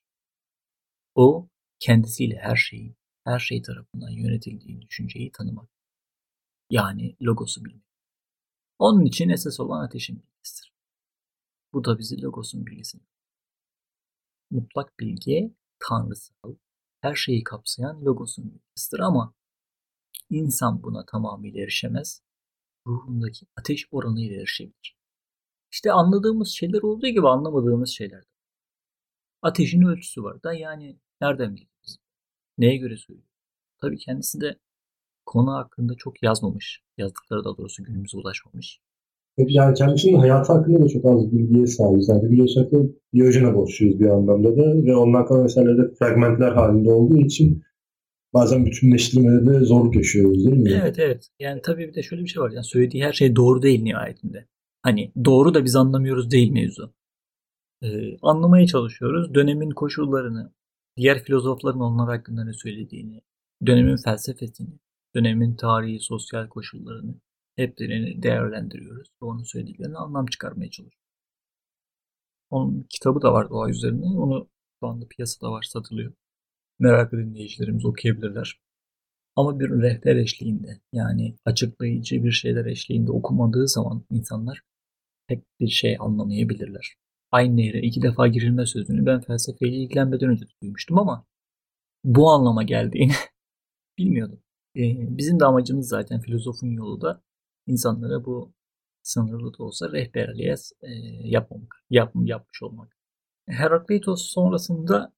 O 1.14 1.48
kendisiyle 1.80 2.36
her 2.36 2.56
şeyin, 2.56 2.96
her 3.24 3.38
şey 3.38 3.62
tarafından 3.62 4.10
yönetildiği 4.10 4.82
düşünceyi 4.82 5.32
tanımak. 5.32 5.68
Yani 6.70 7.16
logosu 7.22 7.64
bilmek. 7.64 7.84
Onun 8.78 9.04
için 9.04 9.28
esas 9.28 9.60
olan 9.60 9.84
ateşin 9.84 10.16
bilgisidir. 10.16 10.72
Bu 11.72 11.84
da 11.84 11.98
bizi 11.98 12.22
logosun 12.22 12.66
bilgisini. 12.66 13.02
Mutlak 14.50 15.00
bilgi, 15.00 15.54
tanrısal, 15.78 16.56
her 17.00 17.14
şeyi 17.14 17.44
kapsayan 17.44 18.04
logosun 18.04 18.44
bilgisidir 18.44 18.98
ama 18.98 19.34
insan 20.30 20.82
buna 20.82 21.06
tamamıyla 21.06 21.62
erişemez. 21.62 22.22
Ruhundaki 22.86 23.46
ateş 23.56 23.88
oranıyla 23.90 24.36
erişebilir. 24.36 24.96
İşte 25.72 25.92
anladığımız 25.92 26.48
şeyler 26.48 26.82
olduğu 26.82 27.06
gibi 27.06 27.28
anlamadığımız 27.28 27.90
şeyler 27.90 28.22
de. 28.22 28.28
Ateşin 29.42 29.82
ölçüsü 29.82 30.22
var 30.22 30.42
da 30.42 30.54
yani 30.54 30.98
nereden 31.20 31.54
biliyoruz? 31.56 31.96
Neye 32.58 32.76
göre 32.76 32.96
söylüyor? 32.96 33.28
Tabii 33.80 33.98
kendisi 33.98 34.40
de 34.40 34.58
konu 35.26 35.52
hakkında 35.52 35.94
çok 35.94 36.22
yazmamış. 36.22 36.82
Yazdıkları 36.96 37.44
da 37.44 37.56
doğrusu 37.56 37.84
günümüze 37.84 38.16
ulaşmamış. 38.16 38.80
Yani 39.38 39.74
kendisinin 39.74 40.18
hayatı 40.18 40.52
hakkında 40.52 40.84
da 40.84 40.88
çok 40.88 41.04
az 41.04 41.32
bilgiye 41.32 41.66
sahibiz. 41.66 42.08
Yani 42.08 42.30
biliyorsak 42.30 42.72
da 42.72 42.76
Diyojen'e 43.12 43.54
borçluyuz 43.54 44.00
bir 44.00 44.06
anlamda 44.06 44.56
da 44.56 44.84
ve 44.84 44.96
ondan 44.96 45.26
kalan 45.26 45.44
eserlerde 45.44 45.94
fragmentler 45.98 46.52
halinde 46.52 46.92
olduğu 46.92 47.16
için 47.16 47.62
bazen 48.34 48.66
bütünleştirmede 48.66 49.46
de 49.46 49.64
zorluk 49.64 49.96
yaşıyoruz 49.96 50.44
değil 50.44 50.56
mi? 50.56 50.70
Evet 50.82 50.98
evet. 50.98 51.28
Yani 51.40 51.60
tabii 51.62 51.88
bir 51.88 51.94
de 51.94 52.02
şöyle 52.02 52.22
bir 52.22 52.28
şey 52.28 52.42
var. 52.42 52.50
Yani 52.50 52.64
söylediği 52.64 53.04
her 53.04 53.12
şey 53.12 53.36
doğru 53.36 53.62
değil 53.62 53.82
nihayetinde. 53.82 54.46
Hani 54.82 55.12
doğru 55.24 55.54
da 55.54 55.64
biz 55.64 55.76
anlamıyoruz 55.76 56.30
değil 56.30 56.52
mevzu. 56.52 56.94
Ee, 57.82 58.16
anlamaya 58.22 58.66
çalışıyoruz. 58.66 59.34
Dönemin 59.34 59.70
koşullarını, 59.70 60.52
diğer 60.96 61.22
filozofların 61.22 61.80
onlar 61.80 62.16
hakkında 62.16 62.44
ne 62.44 62.52
söylediğini, 62.52 63.20
dönemin 63.66 63.96
felsefesini, 63.96 64.78
dönemin 65.16 65.56
tarihi, 65.56 66.00
sosyal 66.00 66.48
koşullarını 66.48 67.14
heplerini 67.56 68.22
değerlendiriyoruz. 68.22 69.08
Onun 69.20 69.42
söylediklerini 69.42 69.96
anlam 69.96 70.26
çıkarmaya 70.26 70.70
çalışıyoruz. 70.70 71.04
Onun 72.50 72.86
kitabı 72.90 73.22
da 73.22 73.32
var 73.32 73.50
doğa 73.50 73.70
üzerine. 73.70 74.06
Onu 74.06 74.48
şu 74.80 74.88
anda 74.88 75.06
piyasada 75.08 75.50
var, 75.52 75.62
satılıyor. 75.62 76.12
Meraklı 76.78 77.18
dinleyicilerimiz 77.18 77.84
okuyabilirler. 77.84 78.60
Ama 79.36 79.60
bir 79.60 79.70
rehber 79.70 80.16
eşliğinde 80.16 80.80
yani 80.92 81.36
açıklayıcı 81.44 82.24
bir 82.24 82.32
şeyler 82.32 82.66
eşliğinde 82.66 83.12
okumadığı 83.12 83.68
zaman 83.68 84.04
insanlar 84.10 84.62
pek 85.26 85.44
bir 85.60 85.68
şey 85.68 85.96
anlamayabilirler. 86.00 86.94
Aynı 87.30 87.56
nehre 87.56 87.80
iki 87.80 88.02
defa 88.02 88.28
girilme 88.28 88.66
sözünü 88.66 89.06
ben 89.06 89.20
felsefeyle 89.20 89.76
ilgilenmeden 89.76 90.28
önce 90.28 90.46
duymuştum 90.62 90.98
ama 90.98 91.26
bu 92.04 92.30
anlama 92.30 92.62
geldiğini 92.62 93.12
bilmiyordum. 93.98 94.40
Ee, 94.76 95.18
bizim 95.18 95.40
de 95.40 95.44
amacımız 95.44 95.88
zaten 95.88 96.20
filozofun 96.20 96.70
yolu 96.70 97.00
da 97.00 97.23
insanlara 97.66 98.24
bu 98.24 98.52
sınırlı 99.02 99.58
da 99.58 99.64
olsa 99.64 99.92
rehberliğe 99.92 100.54
e, 100.82 100.90
yapmamak, 101.24 101.84
yap, 101.90 102.12
yapmış 102.24 102.62
olmak. 102.62 102.96
Herakleitos 103.48 104.22
sonrasında 104.22 105.12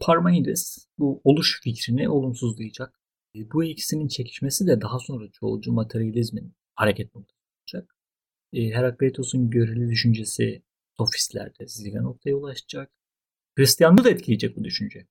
Parmenides 0.00 0.86
bu 0.98 1.20
oluş 1.24 1.60
fikrini 1.62 2.08
olumsuzlayacak. 2.08 3.00
E, 3.34 3.50
bu 3.50 3.64
ikisinin 3.64 4.08
çekişmesi 4.08 4.66
de 4.66 4.80
daha 4.80 4.98
sonra 4.98 5.30
çoğulcu 5.30 5.72
materyalizmin 5.72 6.54
hareket 6.74 7.14
noktası 7.14 7.40
olacak. 7.60 7.96
E, 8.52 8.70
Herakleitos'un 8.70 9.50
göreli 9.50 9.90
düşüncesi 9.90 10.62
sofistlerde 10.96 11.66
zirve 11.66 12.02
noktaya 12.02 12.34
ulaşacak. 12.34 12.92
Hristiyanlığı 13.58 14.04
da 14.04 14.10
etkileyecek 14.10 14.56
bu 14.56 14.64
düşünce. 14.64 15.06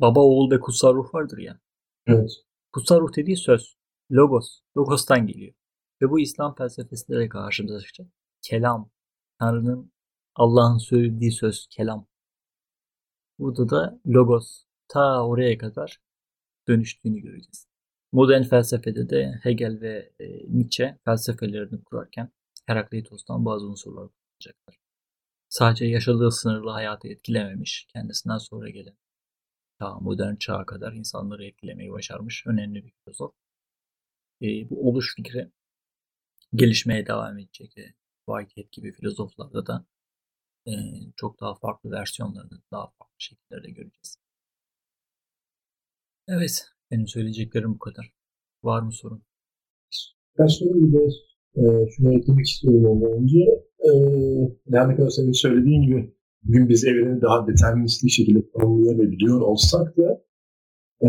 Baba, 0.00 0.20
oğul 0.20 0.50
ve 0.50 0.60
kutsal 0.60 0.94
ruh 0.94 1.14
vardır 1.14 1.38
ya. 1.38 1.60
Evet. 2.06 2.30
Kutsal 2.72 3.00
ruh 3.00 3.16
dediği 3.16 3.36
söz. 3.36 3.76
Logos. 4.12 4.60
Logos'tan 4.76 5.26
geliyor. 5.26 5.54
Ve 6.02 6.10
bu 6.10 6.20
İslam 6.20 6.54
felsefesinde 6.54 7.18
de 7.18 7.28
karşımıza 7.28 7.80
çıkacak. 7.80 8.12
Kelam. 8.42 8.90
Tanrı'nın 9.38 9.92
Allah'ın 10.34 10.78
söylediği 10.78 11.32
söz 11.32 11.66
kelam. 11.70 12.06
Burada 13.38 13.70
da 13.70 14.00
logos 14.06 14.64
ta 14.88 15.26
oraya 15.26 15.58
kadar 15.58 15.98
dönüştüğünü 16.68 17.20
göreceğiz. 17.20 17.66
Modern 18.12 18.42
felsefede 18.42 19.10
de 19.10 19.40
Hegel 19.42 19.80
ve 19.80 20.12
e, 20.20 20.26
Nietzsche 20.48 20.98
felsefelerini 21.04 21.84
kurarken 21.84 22.32
Herakleitos'tan 22.66 23.44
bazı 23.44 23.66
unsurlar 23.66 24.08
kullanacaklar. 24.08 24.78
Sadece 25.48 25.86
yaşadığı 25.86 26.30
sınırlı 26.30 26.70
hayatı 26.70 27.08
etkilememiş, 27.08 27.86
kendisinden 27.92 28.38
sonra 28.38 28.70
gelen 28.70 28.96
ta 29.78 30.00
modern 30.00 30.36
çağa 30.36 30.66
kadar 30.66 30.92
insanları 30.92 31.44
etkilemeyi 31.44 31.92
başarmış 31.92 32.46
önemli 32.46 32.84
bir 32.84 32.92
filozof. 33.04 33.34
E, 34.42 34.70
bu 34.70 34.88
oluş 34.88 35.16
fikri 35.16 35.50
gelişmeye 36.54 37.06
devam 37.06 37.38
edecek. 37.38 37.72
Whitehead 38.26 38.68
gibi 38.72 38.92
filozoflarda 38.92 39.66
da 39.66 39.86
e, 40.66 40.72
çok 41.16 41.40
daha 41.40 41.54
farklı 41.54 41.90
versiyonlarını 41.90 42.62
daha 42.72 42.86
farklı 42.98 43.14
şekillerde 43.18 43.70
göreceğiz. 43.70 44.18
Evet, 46.28 46.66
benim 46.90 47.06
söyleyeceklerim 47.06 47.74
bu 47.74 47.78
kadar. 47.78 48.12
Var 48.62 48.82
mı 48.82 48.92
sorun? 48.92 49.22
Ben 50.38 50.46
soru 50.46 50.74
bir 50.74 50.92
de 50.92 51.04
e, 51.56 51.90
şunu 51.96 52.18
eklemek 52.18 52.46
istiyorum 52.46 52.84
ondan 52.84 53.22
önce. 53.22 53.38
E, 53.78 53.90
yani 54.66 54.96
kadar 54.96 55.10
senin 55.10 55.32
söylediğin 55.32 55.82
gibi 55.82 56.14
bugün 56.42 56.68
biz 56.68 56.84
evreni 56.84 57.22
daha 57.22 57.46
deterministik 57.46 58.10
şekilde 58.10 58.50
tanımlayabiliyor 58.50 59.40
olsak 59.40 59.96
da 59.96 60.24
e, 61.00 61.08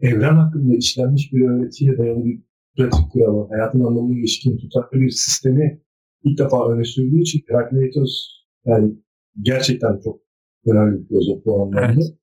evren 0.00 0.36
hakkında 0.36 0.76
işlenmiş 0.76 1.32
bir 1.32 1.48
öğretiye 1.48 1.98
dayalı 1.98 2.24
bir 2.24 2.47
pratik 2.78 3.12
kuralı, 3.12 3.48
hayatın 3.48 3.80
anlamına 3.80 4.18
ilişkin 4.18 4.58
tutarlı 4.58 5.00
bir 5.00 5.10
sistemi 5.10 5.80
ilk 6.24 6.38
defa 6.38 6.72
öne 6.72 6.84
sürdüğü 6.84 7.20
için 7.20 7.40
Herakleitos 7.48 8.10
yani 8.66 8.94
gerçekten 9.42 10.00
çok 10.04 10.20
önemli 10.66 11.00
bir 11.00 11.08
filozof 11.08 11.44
bu 11.44 11.54
anlamda. 11.54 11.92
Evet. 11.92 12.14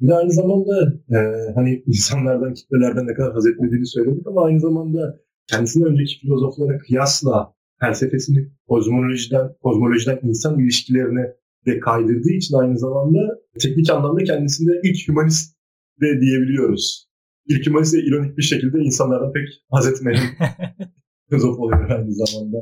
Bir 0.00 0.08
de 0.08 0.14
aynı 0.14 0.30
zamanda 0.30 0.92
e, 1.10 1.18
hani 1.54 1.82
insanlardan, 1.86 2.54
kitlelerden 2.54 3.06
ne 3.06 3.14
kadar 3.14 3.32
haz 3.32 3.46
etmediğini 3.46 3.86
söyledik 3.86 4.26
ama 4.26 4.44
aynı 4.44 4.60
zamanda 4.60 5.20
kendisinden 5.46 5.88
önceki 5.88 6.20
filozoflara 6.20 6.78
kıyasla 6.78 7.54
felsefesini 7.80 8.48
kozmolojiden, 8.68 9.54
kozmolojiden 9.62 10.20
insan 10.22 10.58
ilişkilerine 10.58 11.26
de 11.66 11.80
kaydırdığı 11.80 12.32
için 12.32 12.56
aynı 12.56 12.78
zamanda 12.78 13.38
teknik 13.60 13.90
anlamda 13.90 14.24
kendisinde 14.24 14.80
ilk 14.84 15.08
humanist 15.08 15.56
de 16.00 16.20
diyebiliyoruz. 16.20 17.09
İlk 17.50 17.66
humanist 17.66 17.94
de 17.94 17.98
ironik 17.98 18.38
bir 18.38 18.42
şekilde 18.42 18.78
insanlardan 18.78 19.32
pek 19.32 19.48
haz 19.70 19.88
etmeyen 19.88 20.22
filozof 21.28 21.58
oluyor 21.58 21.90
aynı 21.90 22.12
zamanda. 22.12 22.58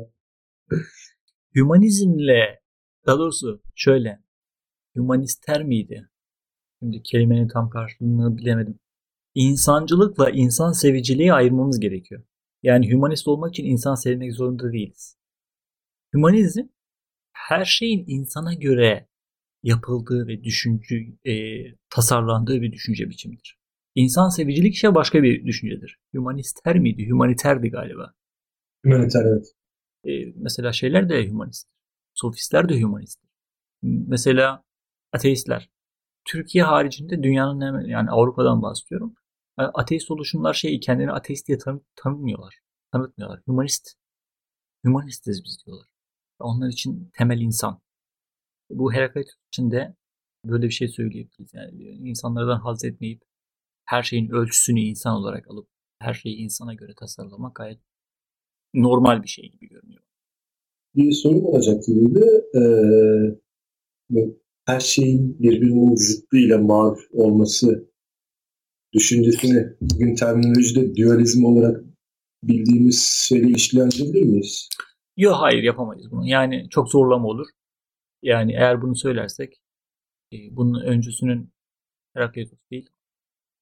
Humanizmle 1.55 2.61
daha 3.05 3.19
doğrusu 3.19 3.61
şöyle. 3.75 4.23
Humanister 4.95 5.63
miydi? 5.63 6.09
Şimdi 6.79 7.03
kelimenin 7.03 7.47
tam 7.47 7.69
karşılığını 7.69 8.37
bilemedim. 8.37 8.79
İnsancılıkla 9.35 10.29
insan 10.29 10.71
seviciliği 10.71 11.33
ayırmamız 11.33 11.79
gerekiyor. 11.79 12.23
Yani 12.63 12.93
humanist 12.93 13.27
olmak 13.27 13.49
için 13.49 13.65
insan 13.65 13.95
sevmek 13.95 14.33
zorunda 14.33 14.71
değiliz. 14.71 15.17
Humanizm 16.13 16.67
her 17.33 17.65
şeyin 17.65 18.03
insana 18.07 18.53
göre 18.53 19.07
yapıldığı 19.63 20.27
ve 20.27 20.43
düşünce 20.43 20.95
e, 21.25 21.33
tasarlandığı 21.89 22.61
bir 22.61 22.71
düşünce 22.71 23.09
biçimidir. 23.09 23.58
İnsan 23.95 24.29
sevicilik 24.29 24.75
ise 24.75 24.95
başka 24.95 25.23
bir 25.23 25.45
düşüncedir. 25.45 25.99
Humanister 26.15 26.79
miydi? 26.79 27.09
Humaniterdi 27.09 27.69
galiba. 27.69 28.13
Humaniter 28.85 29.25
evet. 29.25 29.55
E, 30.03 30.33
mesela 30.35 30.73
şeyler 30.73 31.09
de 31.09 31.29
humanist. 31.29 31.67
Sofistler 32.13 32.69
de 32.69 32.81
humanist. 32.81 33.19
Mesela 33.81 34.63
ateistler. 35.13 35.69
Türkiye 36.25 36.63
haricinde 36.63 37.23
dünyanın 37.23 37.61
hemen 37.61 37.85
yani 37.85 38.09
Avrupa'dan 38.09 38.61
bahsediyorum. 38.61 39.15
ateist 39.57 40.11
oluşumlar 40.11 40.53
şey 40.53 40.79
kendini 40.79 41.11
ateist 41.11 41.47
diye 41.47 41.57
tanı, 41.57 41.81
tanımıyorlar. 41.95 42.59
Tanıtmıyorlar. 42.91 43.41
Humanist. 43.45 43.93
Humanistiz 44.85 45.43
biz 45.45 45.65
diyorlar. 45.65 45.87
Onlar 46.39 46.69
için 46.69 47.11
temel 47.13 47.41
insan. 47.41 47.81
Bu 48.69 48.93
Heraklit 48.93 49.27
için 49.47 49.71
de 49.71 49.95
böyle 50.45 50.65
bir 50.65 50.71
şey 50.71 50.87
söyleyebiliriz. 50.87 51.53
Yani 51.53 51.83
insanlardan 51.83 52.59
haz 52.59 52.83
etmeyip 52.83 53.21
her 53.89 54.03
şeyin 54.03 54.29
ölçüsünü 54.29 54.79
insan 54.79 55.15
olarak 55.15 55.47
alıp 55.51 55.67
her 55.99 56.13
şeyi 56.13 56.35
insana 56.35 56.73
göre 56.73 56.93
tasarlamak 56.99 57.55
gayet 57.55 57.79
normal 58.73 59.23
bir 59.23 59.27
şey 59.27 59.51
gibi 59.51 59.69
görünüyor. 59.69 60.03
Bir 60.95 61.11
sorum 61.11 61.45
olacaktı 61.45 61.91
dedi. 61.95 62.25
Ee, 62.55 62.61
her 64.65 64.79
şeyin 64.79 65.39
birbirinin 65.39 65.95
zıttıyla 65.95 66.57
maruf 66.57 66.99
olması 67.13 67.89
düşüncesini 68.93 69.65
bugün 69.81 70.15
terminolojide 70.15 70.95
dualizm 70.95 71.45
olarak 71.45 71.83
bildiğimiz 72.43 73.25
şeyle 73.27 73.47
ilişkilendirebilir 73.47 74.23
miyiz? 74.23 74.69
Yok 75.17 75.35
hayır 75.39 75.63
yapamayız 75.63 76.11
bunu. 76.11 76.27
Yani 76.27 76.67
çok 76.69 76.89
zorlama 76.89 77.27
olur. 77.27 77.47
Yani 78.23 78.51
eğer 78.51 78.81
bunu 78.81 78.95
söylersek 78.95 79.61
bunun 80.51 80.81
öncüsünün 80.81 81.49
Herakleitos 82.13 82.59
değil 82.71 82.89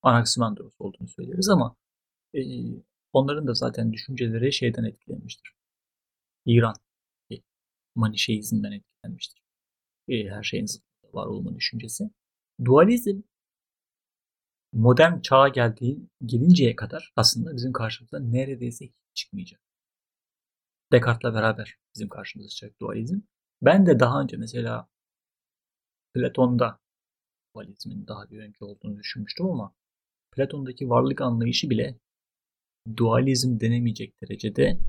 Anaximandros 0.07 0.73
olduğunu 0.79 1.07
söyleriz 1.07 1.49
ama 1.49 1.75
e, 2.35 2.41
onların 3.13 3.47
da 3.47 3.53
zaten 3.53 3.93
düşünceleri 3.93 4.53
şeyden 4.53 4.83
etkilenmiştir. 4.83 5.51
İran 6.45 6.75
e, 7.31 7.35
Manişeizmden 7.95 8.71
etkilenmiştir. 8.71 9.41
E, 10.07 10.29
her 10.29 10.43
şeyin 10.43 10.67
var 11.13 11.25
olma 11.25 11.55
düşüncesi. 11.55 12.09
Dualizm 12.65 13.21
modern 14.73 15.19
çağa 15.21 15.47
geldiği 15.47 16.09
gelinceye 16.25 16.75
kadar 16.75 17.13
aslında 17.15 17.55
bizim 17.55 17.71
karşımıza 17.73 18.19
neredeyse 18.19 18.85
hiç 18.85 18.93
çıkmayacak. 19.13 19.61
Descartes'la 20.91 21.33
beraber 21.33 21.77
bizim 21.95 22.09
karşımıza 22.09 22.49
çıkacak 22.49 22.81
dualizm. 22.81 23.19
Ben 23.61 23.85
de 23.85 23.99
daha 23.99 24.21
önce 24.21 24.37
mesela 24.37 24.89
Platon'da 26.13 26.79
dualizmin 27.55 28.07
daha 28.07 28.31
bir 28.31 28.39
önce 28.39 28.57
olduğunu 28.65 28.97
düşünmüştüm 28.97 29.45
ama 29.45 29.73
Platon'daki 30.37 30.89
varlık 30.89 31.21
anlayışı 31.21 31.69
bile 31.69 31.99
dualizm 32.97 33.59
denemeyecek 33.59 34.21
derecede 34.21 34.79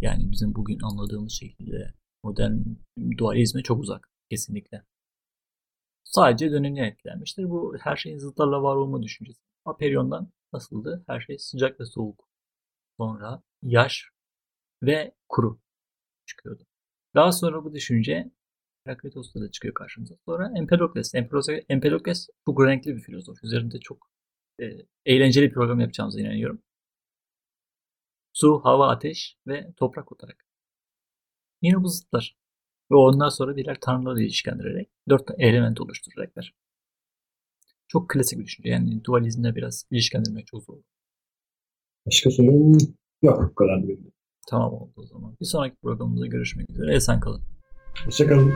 yani 0.00 0.30
bizim 0.30 0.54
bugün 0.54 0.78
anladığımız 0.82 1.32
şekilde 1.32 1.94
modern 2.24 2.58
dualizme 3.18 3.62
çok 3.62 3.80
uzak 3.80 4.10
kesinlikle. 4.30 4.84
Sadece 6.04 6.50
dönemine 6.50 6.86
etkilenmiştir. 6.86 7.50
Bu 7.50 7.76
her 7.80 7.96
şeyin 7.96 8.18
zıtlarla 8.18 8.62
var 8.62 8.76
olma 8.76 9.02
düşüncesi. 9.02 9.40
Aperion'dan 9.64 10.32
nasıldı? 10.52 11.04
Her 11.06 11.20
şey 11.20 11.38
sıcak 11.38 11.80
ve 11.80 11.84
soğuk. 11.84 12.28
Sonra 12.96 13.42
yaş 13.62 14.10
ve 14.82 15.14
kuru 15.28 15.60
çıkıyordu. 16.26 16.66
Daha 17.14 17.32
sonra 17.32 17.64
bu 17.64 17.72
düşünce 17.72 18.30
Herakleitos'ta 18.84 19.40
da 19.40 19.50
çıkıyor 19.50 19.74
karşımıza. 19.74 20.14
Sonra 20.24 20.52
Empedokles. 20.58 21.14
Empedokles 21.68 22.28
çok 22.44 22.66
renkli 22.66 22.96
bir 22.96 23.00
filozof. 23.00 23.44
Üzerinde 23.44 23.80
çok 23.80 24.17
e, 24.60 24.64
eğlenceli 25.06 25.46
bir 25.46 25.54
program 25.54 25.80
yapacağımıza 25.80 26.20
inanıyorum. 26.20 26.62
Su, 28.32 28.60
hava, 28.64 28.88
ateş 28.88 29.36
ve 29.46 29.72
toprak 29.76 30.12
olarak. 30.12 30.46
Yine 31.62 31.82
bu 31.82 31.88
zıtlar. 31.88 32.36
Ve 32.90 32.96
ondan 32.96 33.28
sonra 33.28 33.56
birer 33.56 33.78
tanrılarla 33.80 34.22
ilişkilendirerek 34.22 34.88
dört 35.08 35.30
element 35.38 35.80
oluşturacaklar. 35.80 36.54
Çok 37.88 38.10
klasik 38.10 38.38
bir 38.38 38.44
düşünce. 38.44 38.68
Yani 38.68 39.04
dualizmle 39.04 39.54
biraz 39.54 39.86
ilişkilendirmek 39.90 40.46
çok 40.46 40.64
zor. 40.64 40.78
Başka 42.06 42.30
sorun 42.30 42.78
yok. 43.22 43.50
Bu 43.50 43.54
kadar 43.54 43.82
benim. 43.82 44.12
Tamam 44.48 44.72
oldu 44.72 44.92
o 44.96 45.06
zaman. 45.06 45.36
Bir 45.40 45.46
sonraki 45.46 45.76
programımızda 45.76 46.26
görüşmek 46.26 46.70
üzere. 46.70 46.94
Esen 46.94 47.20
kalın. 47.20 47.42
Hoşçakalın. 48.04 48.54